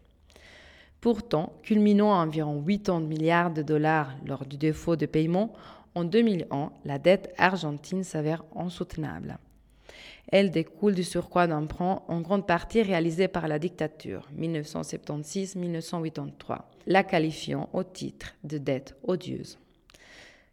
Pourtant, 1.02 1.54
culminant 1.64 2.14
à 2.14 2.24
environ 2.24 2.62
80 2.62 3.02
milliards 3.02 3.52
de 3.52 3.62
dollars 3.62 4.16
lors 4.26 4.46
du 4.46 4.58
défaut 4.58 4.96
de 4.96 5.06
paiement, 5.06 5.54
en 5.96 6.04
2001, 6.04 6.72
la 6.86 7.00
dette 7.00 7.34
argentine 7.38 8.04
s'avère 8.04 8.44
insoutenable. 8.56 9.38
Elle 10.32 10.52
découle 10.52 10.94
du 10.94 11.04
surcroît 11.04 11.48
d'emprunt 11.48 12.04
en 12.08 12.22
grande 12.22 12.46
partie 12.46 12.84
réalisé 12.84 13.28
par 13.28 13.48
la 13.48 13.58
dictature 13.58 14.30
1976-1983, 14.38 16.60
la 16.86 17.04
qualifiant 17.04 17.68
au 17.74 17.82
titre 17.84 18.36
de 18.44 18.60
dette 18.60 18.96
odieuse. 19.04 19.58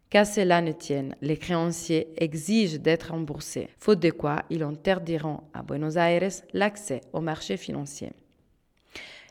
Qu'à 0.09 0.25
cela 0.25 0.61
ne 0.61 0.71
tienne, 0.71 1.15
les 1.21 1.37
créanciers 1.37 2.07
exigent 2.17 2.79
d'être 2.79 3.11
remboursés, 3.11 3.69
faute 3.77 3.99
de 3.99 4.09
quoi 4.09 4.41
ils 4.49 4.63
interdiront 4.63 5.41
à 5.53 5.61
Buenos 5.61 5.97
Aires 5.97 6.41
l'accès 6.53 7.01
au 7.13 7.21
marché 7.21 7.55
financier. 7.57 8.13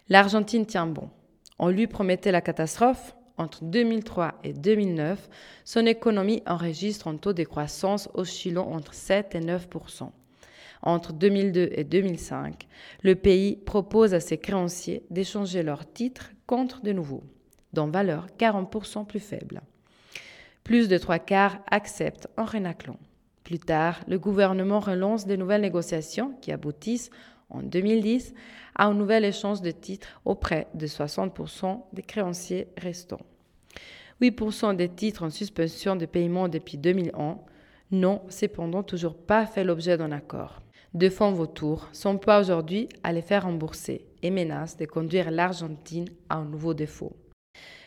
L'Argentine 0.08 0.66
tient 0.66 0.86
bon. 0.86 1.10
On 1.58 1.68
lui 1.68 1.86
promettait 1.86 2.32
la 2.32 2.40
catastrophe. 2.40 3.14
Entre 3.38 3.64
2003 3.64 4.36
et 4.44 4.54
2009, 4.54 5.28
son 5.64 5.84
économie 5.84 6.42
enregistre 6.46 7.08
un 7.08 7.16
taux 7.16 7.34
de 7.34 7.44
croissance 7.44 8.08
oscillant 8.14 8.70
entre 8.70 8.94
7 8.94 9.34
et 9.34 9.40
9 9.40 9.68
entre 10.86 11.12
2002 11.12 11.70
et 11.72 11.84
2005, 11.84 12.66
le 13.02 13.16
pays 13.16 13.56
propose 13.56 14.14
à 14.14 14.20
ses 14.20 14.38
créanciers 14.38 15.02
d'échanger 15.10 15.62
leurs 15.62 15.92
titres 15.92 16.30
contre 16.46 16.80
de 16.82 16.92
nouveaux, 16.92 17.24
dont 17.72 17.88
valeur 17.88 18.28
40% 18.38 19.04
plus 19.04 19.20
faible. 19.20 19.62
Plus 20.62 20.88
de 20.88 20.96
trois 20.96 21.18
quarts 21.18 21.58
acceptent 21.70 22.28
en 22.36 22.44
renaclant. 22.44 22.98
Plus 23.42 23.58
tard, 23.58 24.00
le 24.06 24.18
gouvernement 24.18 24.80
relance 24.80 25.26
de 25.26 25.36
nouvelles 25.36 25.60
négociations 25.60 26.34
qui 26.40 26.52
aboutissent 26.52 27.10
en 27.50 27.62
2010 27.62 28.32
à 28.76 28.86
un 28.86 28.94
nouvel 28.94 29.24
échange 29.24 29.62
de 29.62 29.72
titres 29.72 30.20
auprès 30.24 30.68
de 30.74 30.86
60% 30.86 31.82
des 31.92 32.02
créanciers 32.02 32.68
restants. 32.76 33.20
8% 34.20 34.76
des 34.76 34.88
titres 34.88 35.24
en 35.24 35.30
suspension 35.30 35.96
de 35.96 36.06
paiement 36.06 36.48
depuis 36.48 36.78
2001 36.78 37.38
n'ont 37.90 38.22
cependant 38.28 38.82
toujours 38.82 39.16
pas 39.16 39.46
fait 39.46 39.64
l'objet 39.64 39.96
d'un 39.96 40.12
accord. 40.12 40.62
Deux 40.94 41.10
fonds 41.10 41.32
vautours 41.32 41.88
s'emploient 41.92 42.40
aujourd'hui 42.40 42.88
à 43.02 43.12
les 43.12 43.22
faire 43.22 43.44
rembourser 43.44 44.06
et 44.22 44.30
menacent 44.30 44.76
de 44.76 44.86
conduire 44.86 45.30
l'Argentine 45.30 46.08
à 46.28 46.36
un 46.36 46.44
nouveau 46.44 46.74
défaut. 46.74 47.16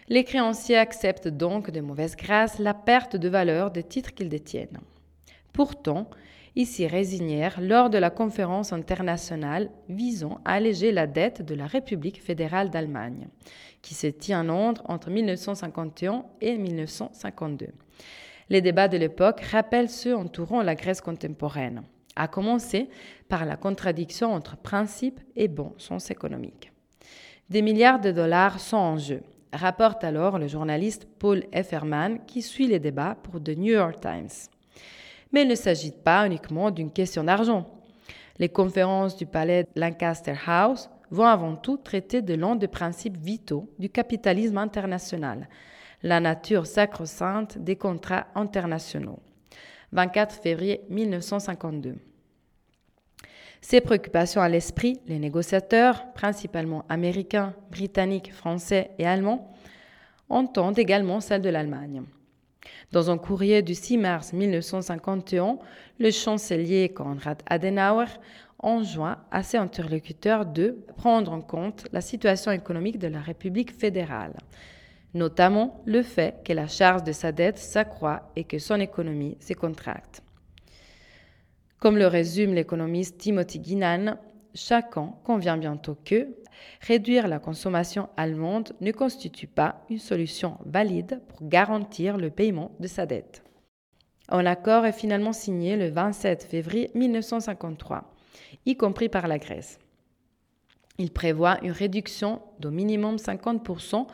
Les 0.08 0.24
créanciers 0.24 0.78
acceptent 0.78 1.28
donc 1.28 1.70
de 1.70 1.82
mauvaise 1.82 2.16
grâce 2.16 2.60
la 2.60 2.74
perte 2.74 3.16
de 3.16 3.30
valeur 3.30 3.72
des 3.72 3.84
titres 3.84 4.14
qu'ils 4.14 4.30
détiennent. 4.30 4.80
Pourtant, 5.54 6.10
ils 6.56 6.66
s'y 6.66 6.88
résignèrent 6.88 7.62
lors 7.62 7.90
de 7.90 7.98
la 7.98 8.10
conférence 8.10 8.74
internationale 8.74 9.70
visant 9.88 10.42
à 10.46 10.54
alléger 10.54 10.92
la 10.92 11.08
dette 11.08 11.42
de 11.44 11.56
la 11.56 11.68
République 11.68 12.24
fédérale 12.24 12.70
d'Allemagne, 12.70 13.28
qui 13.82 13.94
se 13.94 14.08
tient 14.08 14.42
à 14.42 14.44
Londres 14.44 14.82
entre 14.86 15.10
1951 15.10 16.26
et 16.42 16.58
1952. 16.58 17.68
Les 18.50 18.62
débats 18.62 18.88
de 18.88 18.98
l'époque 18.98 19.42
rappellent 19.42 19.90
ceux 19.90 20.16
entourant 20.16 20.64
la 20.64 20.74
Grèce 20.74 21.02
contemporaine, 21.02 21.84
à 22.20 22.28
commencer 22.28 22.90
par 23.30 23.46
la 23.46 23.56
contradiction 23.56 24.34
entre 24.34 24.58
principe 24.58 25.20
et 25.36 25.48
bon 25.48 25.74
sens 25.78 26.12
économique. 26.12 26.72
Des 27.50 27.62
milliards 27.62 28.02
de 28.02 28.12
dollars 28.12 28.60
sont 28.60 28.78
en 28.78 28.98
jeu, 28.98 29.22
rapporte 29.54 30.04
alors 30.04 30.38
le 30.38 30.48
journaliste 30.48 31.08
Paul 31.18 31.46
Efferman 31.54 32.20
qui 32.28 32.42
suit 32.42 32.68
les 32.68 32.80
débats 32.80 33.16
pour 33.24 33.42
The 33.42 33.58
New 33.58 33.74
York 33.74 34.02
Times. 34.02 34.50
Mais 35.32 35.44
il 35.44 35.48
ne 35.48 35.56
s'agit 35.56 35.92
pas 35.92 36.28
uniquement 36.28 36.72
d'une 36.72 36.92
question 36.92 37.24
d'argent. 37.24 37.70
Les 38.38 38.50
conférences 38.50 39.16
du 39.16 39.26
palais 39.26 39.66
Lancaster 39.76 40.36
House 40.46 40.90
vont 41.12 41.26
avant 41.26 41.56
tout 41.56 41.78
traiter 41.78 42.22
de 42.22 42.34
l'un 42.34 42.56
des 42.56 42.68
principes 42.68 43.18
vitaux 43.18 43.70
du 43.80 43.90
capitalisme 43.90 44.58
international, 44.58 45.48
la 46.04 46.20
nature 46.20 46.68
sacro-sainte 46.68 47.58
des 47.58 47.78
contrats 47.78 48.28
internationaux. 48.36 49.20
24 49.92 50.36
février 50.36 50.82
1952. 50.90 51.96
Ces 53.62 53.82
préoccupations 53.82 54.42
à 54.42 54.50
l'esprit, 54.50 55.00
les 55.08 55.20
négociateurs, 55.20 56.12
principalement 56.14 56.86
américains, 56.90 57.54
britanniques, 57.72 58.34
français 58.34 58.92
et 58.98 59.06
allemands, 59.06 59.54
entendent 60.30 60.80
également 60.80 61.20
celles 61.20 61.42
de 61.42 61.50
l'Allemagne. 61.50 62.04
Dans 62.92 63.12
un 63.12 63.18
courrier 63.18 63.62
du 63.62 63.76
6 63.76 63.98
mars 63.98 64.34
1951, 64.34 65.58
le 66.00 66.12
chancelier 66.12 66.90
Konrad 66.90 67.42
Adenauer 67.48 68.08
enjoint 68.60 69.18
à 69.32 69.44
ses 69.44 69.58
interlocuteurs 69.58 70.46
de 70.46 70.78
prendre 70.98 71.32
en 71.32 71.42
compte 71.42 71.88
la 71.92 72.02
situation 72.02 72.52
économique 72.52 73.00
de 73.00 73.08
la 73.08 73.22
République 73.22 73.72
fédérale, 73.72 74.34
notamment 75.14 75.82
le 75.86 76.02
fait 76.04 76.44
que 76.44 76.54
la 76.54 76.68
charge 76.68 77.04
de 77.04 77.12
sa 77.12 77.32
dette 77.32 77.58
s'accroît 77.58 78.32
et 78.36 78.44
que 78.44 78.60
son 78.60 78.80
économie 78.80 79.38
se 79.40 79.54
contracte. 79.54 80.22
Comme 81.80 81.98
le 81.98 82.08
résume 82.08 82.54
l'économiste 82.54 83.18
Timothy 83.20 83.60
Guinan, 83.60 84.18
chacun 84.54 85.14
convient 85.24 85.56
bientôt 85.56 85.98
que 86.04 86.28
réduire 86.82 87.30
la 87.30 87.40
consommation 87.40 88.10
allemande 88.18 88.74
ne 88.82 88.92
constitue 88.92 89.48
pas 89.48 89.86
une 89.90 89.98
solution 89.98 90.58
valide 90.66 91.22
pour 91.30 91.48
garantir 91.48 92.18
le 92.18 92.32
paiement 92.32 92.72
de 92.82 92.88
sa 92.88 93.06
dette. 93.06 93.44
Un 94.28 94.46
accord 94.46 94.86
est 94.86 94.92
finalement 94.92 95.32
signé 95.32 95.78
le 95.78 95.88
27 95.88 96.44
février 96.44 96.92
1953, 96.96 98.14
y 98.66 98.76
compris 98.76 99.08
par 99.08 99.30
la 99.30 99.40
Grèce. 99.40 99.80
Il 100.98 101.12
prévoit 101.12 101.64
une 101.64 101.72
réduction 101.72 102.42
d'au 102.60 102.72
minimum 102.72 103.16
50% 103.16 104.06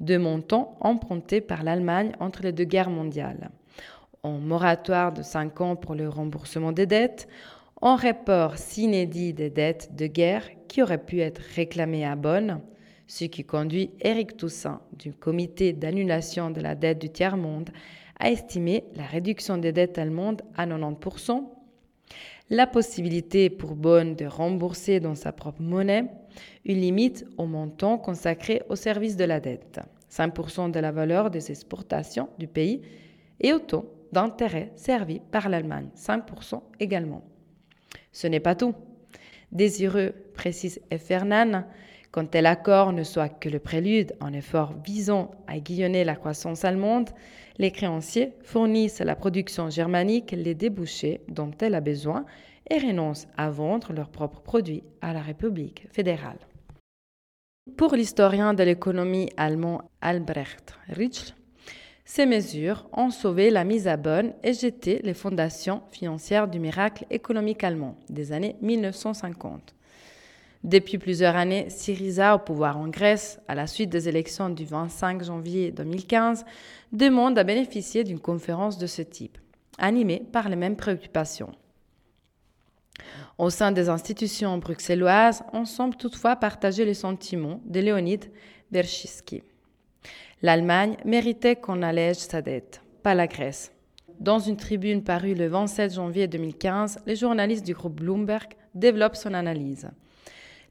de 0.00 0.16
montants 0.16 0.78
empruntés 0.80 1.42
par 1.42 1.64
l'Allemagne 1.64 2.12
entre 2.18 2.42
les 2.42 2.52
deux 2.52 2.64
guerres 2.64 2.88
mondiales 2.88 3.50
en 4.22 4.38
moratoire 4.38 5.12
de 5.12 5.22
5 5.22 5.60
ans 5.60 5.76
pour 5.76 5.94
le 5.94 6.08
remboursement 6.08 6.72
des 6.72 6.86
dettes, 6.86 7.28
en 7.80 7.96
report 7.96 8.58
s'inédit 8.58 9.32
des 9.32 9.50
dettes 9.50 9.94
de 9.96 10.06
guerre 10.06 10.44
qui 10.68 10.82
auraient 10.82 11.02
pu 11.02 11.20
être 11.20 11.40
réclamées 11.54 12.04
à 12.04 12.16
Bonn, 12.16 12.60
ce 13.06 13.24
qui 13.24 13.44
conduit 13.44 13.90
Éric 14.00 14.36
Toussaint 14.36 14.82
du 14.92 15.12
comité 15.12 15.72
d'annulation 15.72 16.50
de 16.50 16.60
la 16.60 16.74
dette 16.74 17.00
du 17.00 17.10
tiers-monde 17.10 17.70
à 18.18 18.30
estimer 18.30 18.84
la 18.94 19.04
réduction 19.04 19.56
des 19.56 19.72
dettes 19.72 19.98
allemandes 19.98 20.42
à 20.54 20.66
90%, 20.66 21.42
la 22.50 22.66
possibilité 22.66 23.48
pour 23.48 23.74
Bonn 23.74 24.14
de 24.14 24.26
rembourser 24.26 25.00
dans 25.00 25.14
sa 25.14 25.32
propre 25.32 25.62
monnaie 25.62 26.04
une 26.64 26.80
limite 26.80 27.24
au 27.38 27.46
montant 27.46 27.96
consacré 27.96 28.62
au 28.68 28.76
service 28.76 29.16
de 29.16 29.24
la 29.24 29.40
dette, 29.40 29.80
5% 30.12 30.70
de 30.70 30.80
la 30.80 30.92
valeur 30.92 31.30
des 31.30 31.50
exportations 31.50 32.28
du 32.38 32.46
pays 32.46 32.82
et 33.40 33.52
autant 33.52 33.84
d'intérêts 34.12 34.72
servis 34.76 35.20
par 35.30 35.48
l'Allemagne, 35.48 35.88
5% 35.96 36.62
également. 36.80 37.22
Ce 38.12 38.26
n'est 38.26 38.40
pas 38.40 38.54
tout. 38.54 38.74
Désireux, 39.52 40.14
précise 40.34 40.80
Fernan, 40.98 41.64
quand 42.12 42.26
tel 42.26 42.46
accord 42.46 42.92
ne 42.92 43.04
soit 43.04 43.28
que 43.28 43.48
le 43.48 43.60
prélude 43.60 44.14
en 44.20 44.32
effort 44.32 44.74
visant 44.84 45.30
à 45.46 45.56
aiguillonner 45.56 46.04
la 46.04 46.16
croissance 46.16 46.64
allemande, 46.64 47.10
les 47.58 47.70
créanciers 47.70 48.32
fournissent 48.42 49.00
à 49.00 49.04
la 49.04 49.14
production 49.14 49.70
germanique 49.70 50.32
les 50.32 50.54
débouchés 50.54 51.20
dont 51.28 51.52
elle 51.60 51.74
a 51.74 51.80
besoin 51.80 52.24
et 52.68 52.78
renoncent 52.78 53.28
à 53.36 53.50
vendre 53.50 53.92
leurs 53.92 54.10
propres 54.10 54.40
produits 54.40 54.82
à 55.00 55.12
la 55.12 55.20
République 55.20 55.86
fédérale. 55.92 56.38
Pour 57.76 57.94
l'historien 57.94 58.54
de 58.54 58.62
l'économie 58.62 59.30
allemand 59.36 59.82
Albrecht 60.00 60.74
Ritschl, 60.88 61.34
ces 62.12 62.26
mesures 62.26 62.88
ont 62.92 63.10
sauvé 63.10 63.50
la 63.50 63.62
mise 63.62 63.86
à 63.86 63.96
bonne 63.96 64.32
et 64.42 64.52
jeté 64.52 64.98
les 65.04 65.14
fondations 65.14 65.80
financières 65.92 66.48
du 66.48 66.58
miracle 66.58 67.06
économique 67.08 67.62
allemand 67.62 67.94
des 68.08 68.32
années 68.32 68.56
1950. 68.62 69.76
Depuis 70.64 70.98
plusieurs 70.98 71.36
années, 71.36 71.70
Syriza, 71.70 72.34
au 72.34 72.40
pouvoir 72.40 72.78
en 72.78 72.88
Grèce, 72.88 73.38
à 73.46 73.54
la 73.54 73.68
suite 73.68 73.90
des 73.90 74.08
élections 74.08 74.50
du 74.50 74.64
25 74.64 75.22
janvier 75.22 75.70
2015, 75.70 76.44
demande 76.90 77.38
à 77.38 77.44
bénéficier 77.44 78.02
d'une 78.02 78.18
conférence 78.18 78.76
de 78.76 78.88
ce 78.88 79.02
type, 79.02 79.38
animée 79.78 80.20
par 80.32 80.48
les 80.48 80.56
mêmes 80.56 80.76
préoccupations. 80.76 81.52
Au 83.38 83.50
sein 83.50 83.70
des 83.70 83.88
institutions 83.88 84.58
bruxelloises, 84.58 85.44
on 85.52 85.64
semble 85.64 85.94
toutefois 85.94 86.34
partager 86.34 86.84
les 86.84 86.94
sentiments 86.94 87.60
de 87.66 87.78
Léonid 87.78 88.24
Berchiski. 88.72 89.44
L'Allemagne 90.42 90.96
méritait 91.04 91.56
qu'on 91.56 91.82
allège 91.82 92.16
sa 92.16 92.40
dette, 92.40 92.80
pas 93.02 93.14
la 93.14 93.26
Grèce. 93.26 93.74
Dans 94.20 94.38
une 94.38 94.56
tribune 94.56 95.04
parue 95.04 95.34
le 95.34 95.48
27 95.48 95.92
janvier 95.92 96.28
2015, 96.28 97.00
les 97.04 97.14
journalistes 97.14 97.66
du 97.66 97.74
groupe 97.74 98.00
Bloomberg 98.00 98.48
développent 98.74 99.16
son 99.16 99.34
analyse. 99.34 99.90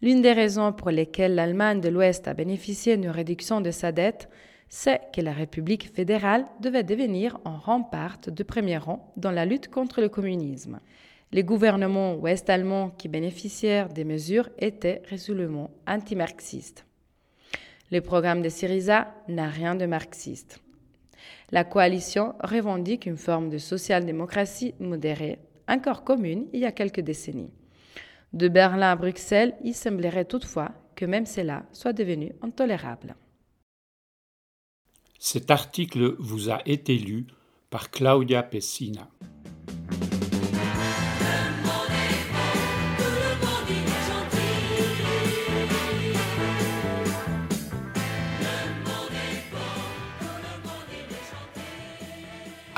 L'une 0.02 0.24
des 0.24 0.34
raisons 0.34 0.74
pour 0.74 0.90
lesquelles 0.90 1.36
l'Allemagne 1.36 1.82
de 1.82 1.90
l'Ouest 1.90 2.28
a 2.28 2.34
bénéficié 2.34 2.98
d'une 2.98 3.12
réduction 3.12 3.62
de 3.62 3.70
sa 3.70 3.92
dette, 3.92 4.28
c'est 4.70 5.02
que 5.14 5.22
la 5.22 5.34
République 5.34 5.94
fédérale 5.94 6.46
devait 6.62 6.84
devenir 6.84 7.38
un 7.46 7.58
rempart 7.58 8.18
de 8.26 8.44
premier 8.44 8.78
rang 8.78 9.14
dans 9.18 9.32
la 9.32 9.46
lutte 9.46 9.70
contre 9.70 10.02
le 10.02 10.10
communisme. 10.10 10.80
Les 11.32 11.44
gouvernements 11.44 12.16
ouest-allemands 12.16 12.90
qui 12.90 13.08
bénéficièrent 13.08 13.90
des 13.90 14.04
mesures 14.04 14.50
étaient 14.58 15.04
résolument 15.06 15.70
anti-marxistes. 15.88 16.88
Le 17.92 18.02
programme 18.02 18.42
de 18.42 18.50
Syriza 18.50 19.14
n'a 19.28 19.50
rien 19.50 19.76
de 19.76 19.86
marxiste. 19.86 20.62
La 21.52 21.64
coalition 21.64 22.36
revendique 22.44 23.08
une 23.08 23.18
forme 23.18 23.50
de 23.50 23.58
social-démocratie 23.58 24.76
modérée, 24.80 25.40
encore 25.68 26.04
commune 26.04 26.46
il 26.54 26.60
y 26.60 26.66
a 26.66 26.72
quelques 26.72 27.00
décennies. 27.00 27.52
De 28.34 28.48
Berlin 28.48 28.92
à 28.92 28.96
Bruxelles, 28.96 29.56
il 29.64 29.74
semblerait 29.74 30.26
toutefois 30.26 30.72
que 30.96 31.06
même 31.06 31.26
cela 31.26 31.64
soit 31.72 31.94
devenu 31.94 32.34
intolérable. 32.44 33.16
Cet 35.18 35.50
article 35.50 36.16
vous 36.20 36.52
a 36.52 36.62
été 36.66 36.96
lu 36.98 37.26
par 37.72 37.90
Claudia 37.90 38.44
Pessina. 38.44 39.10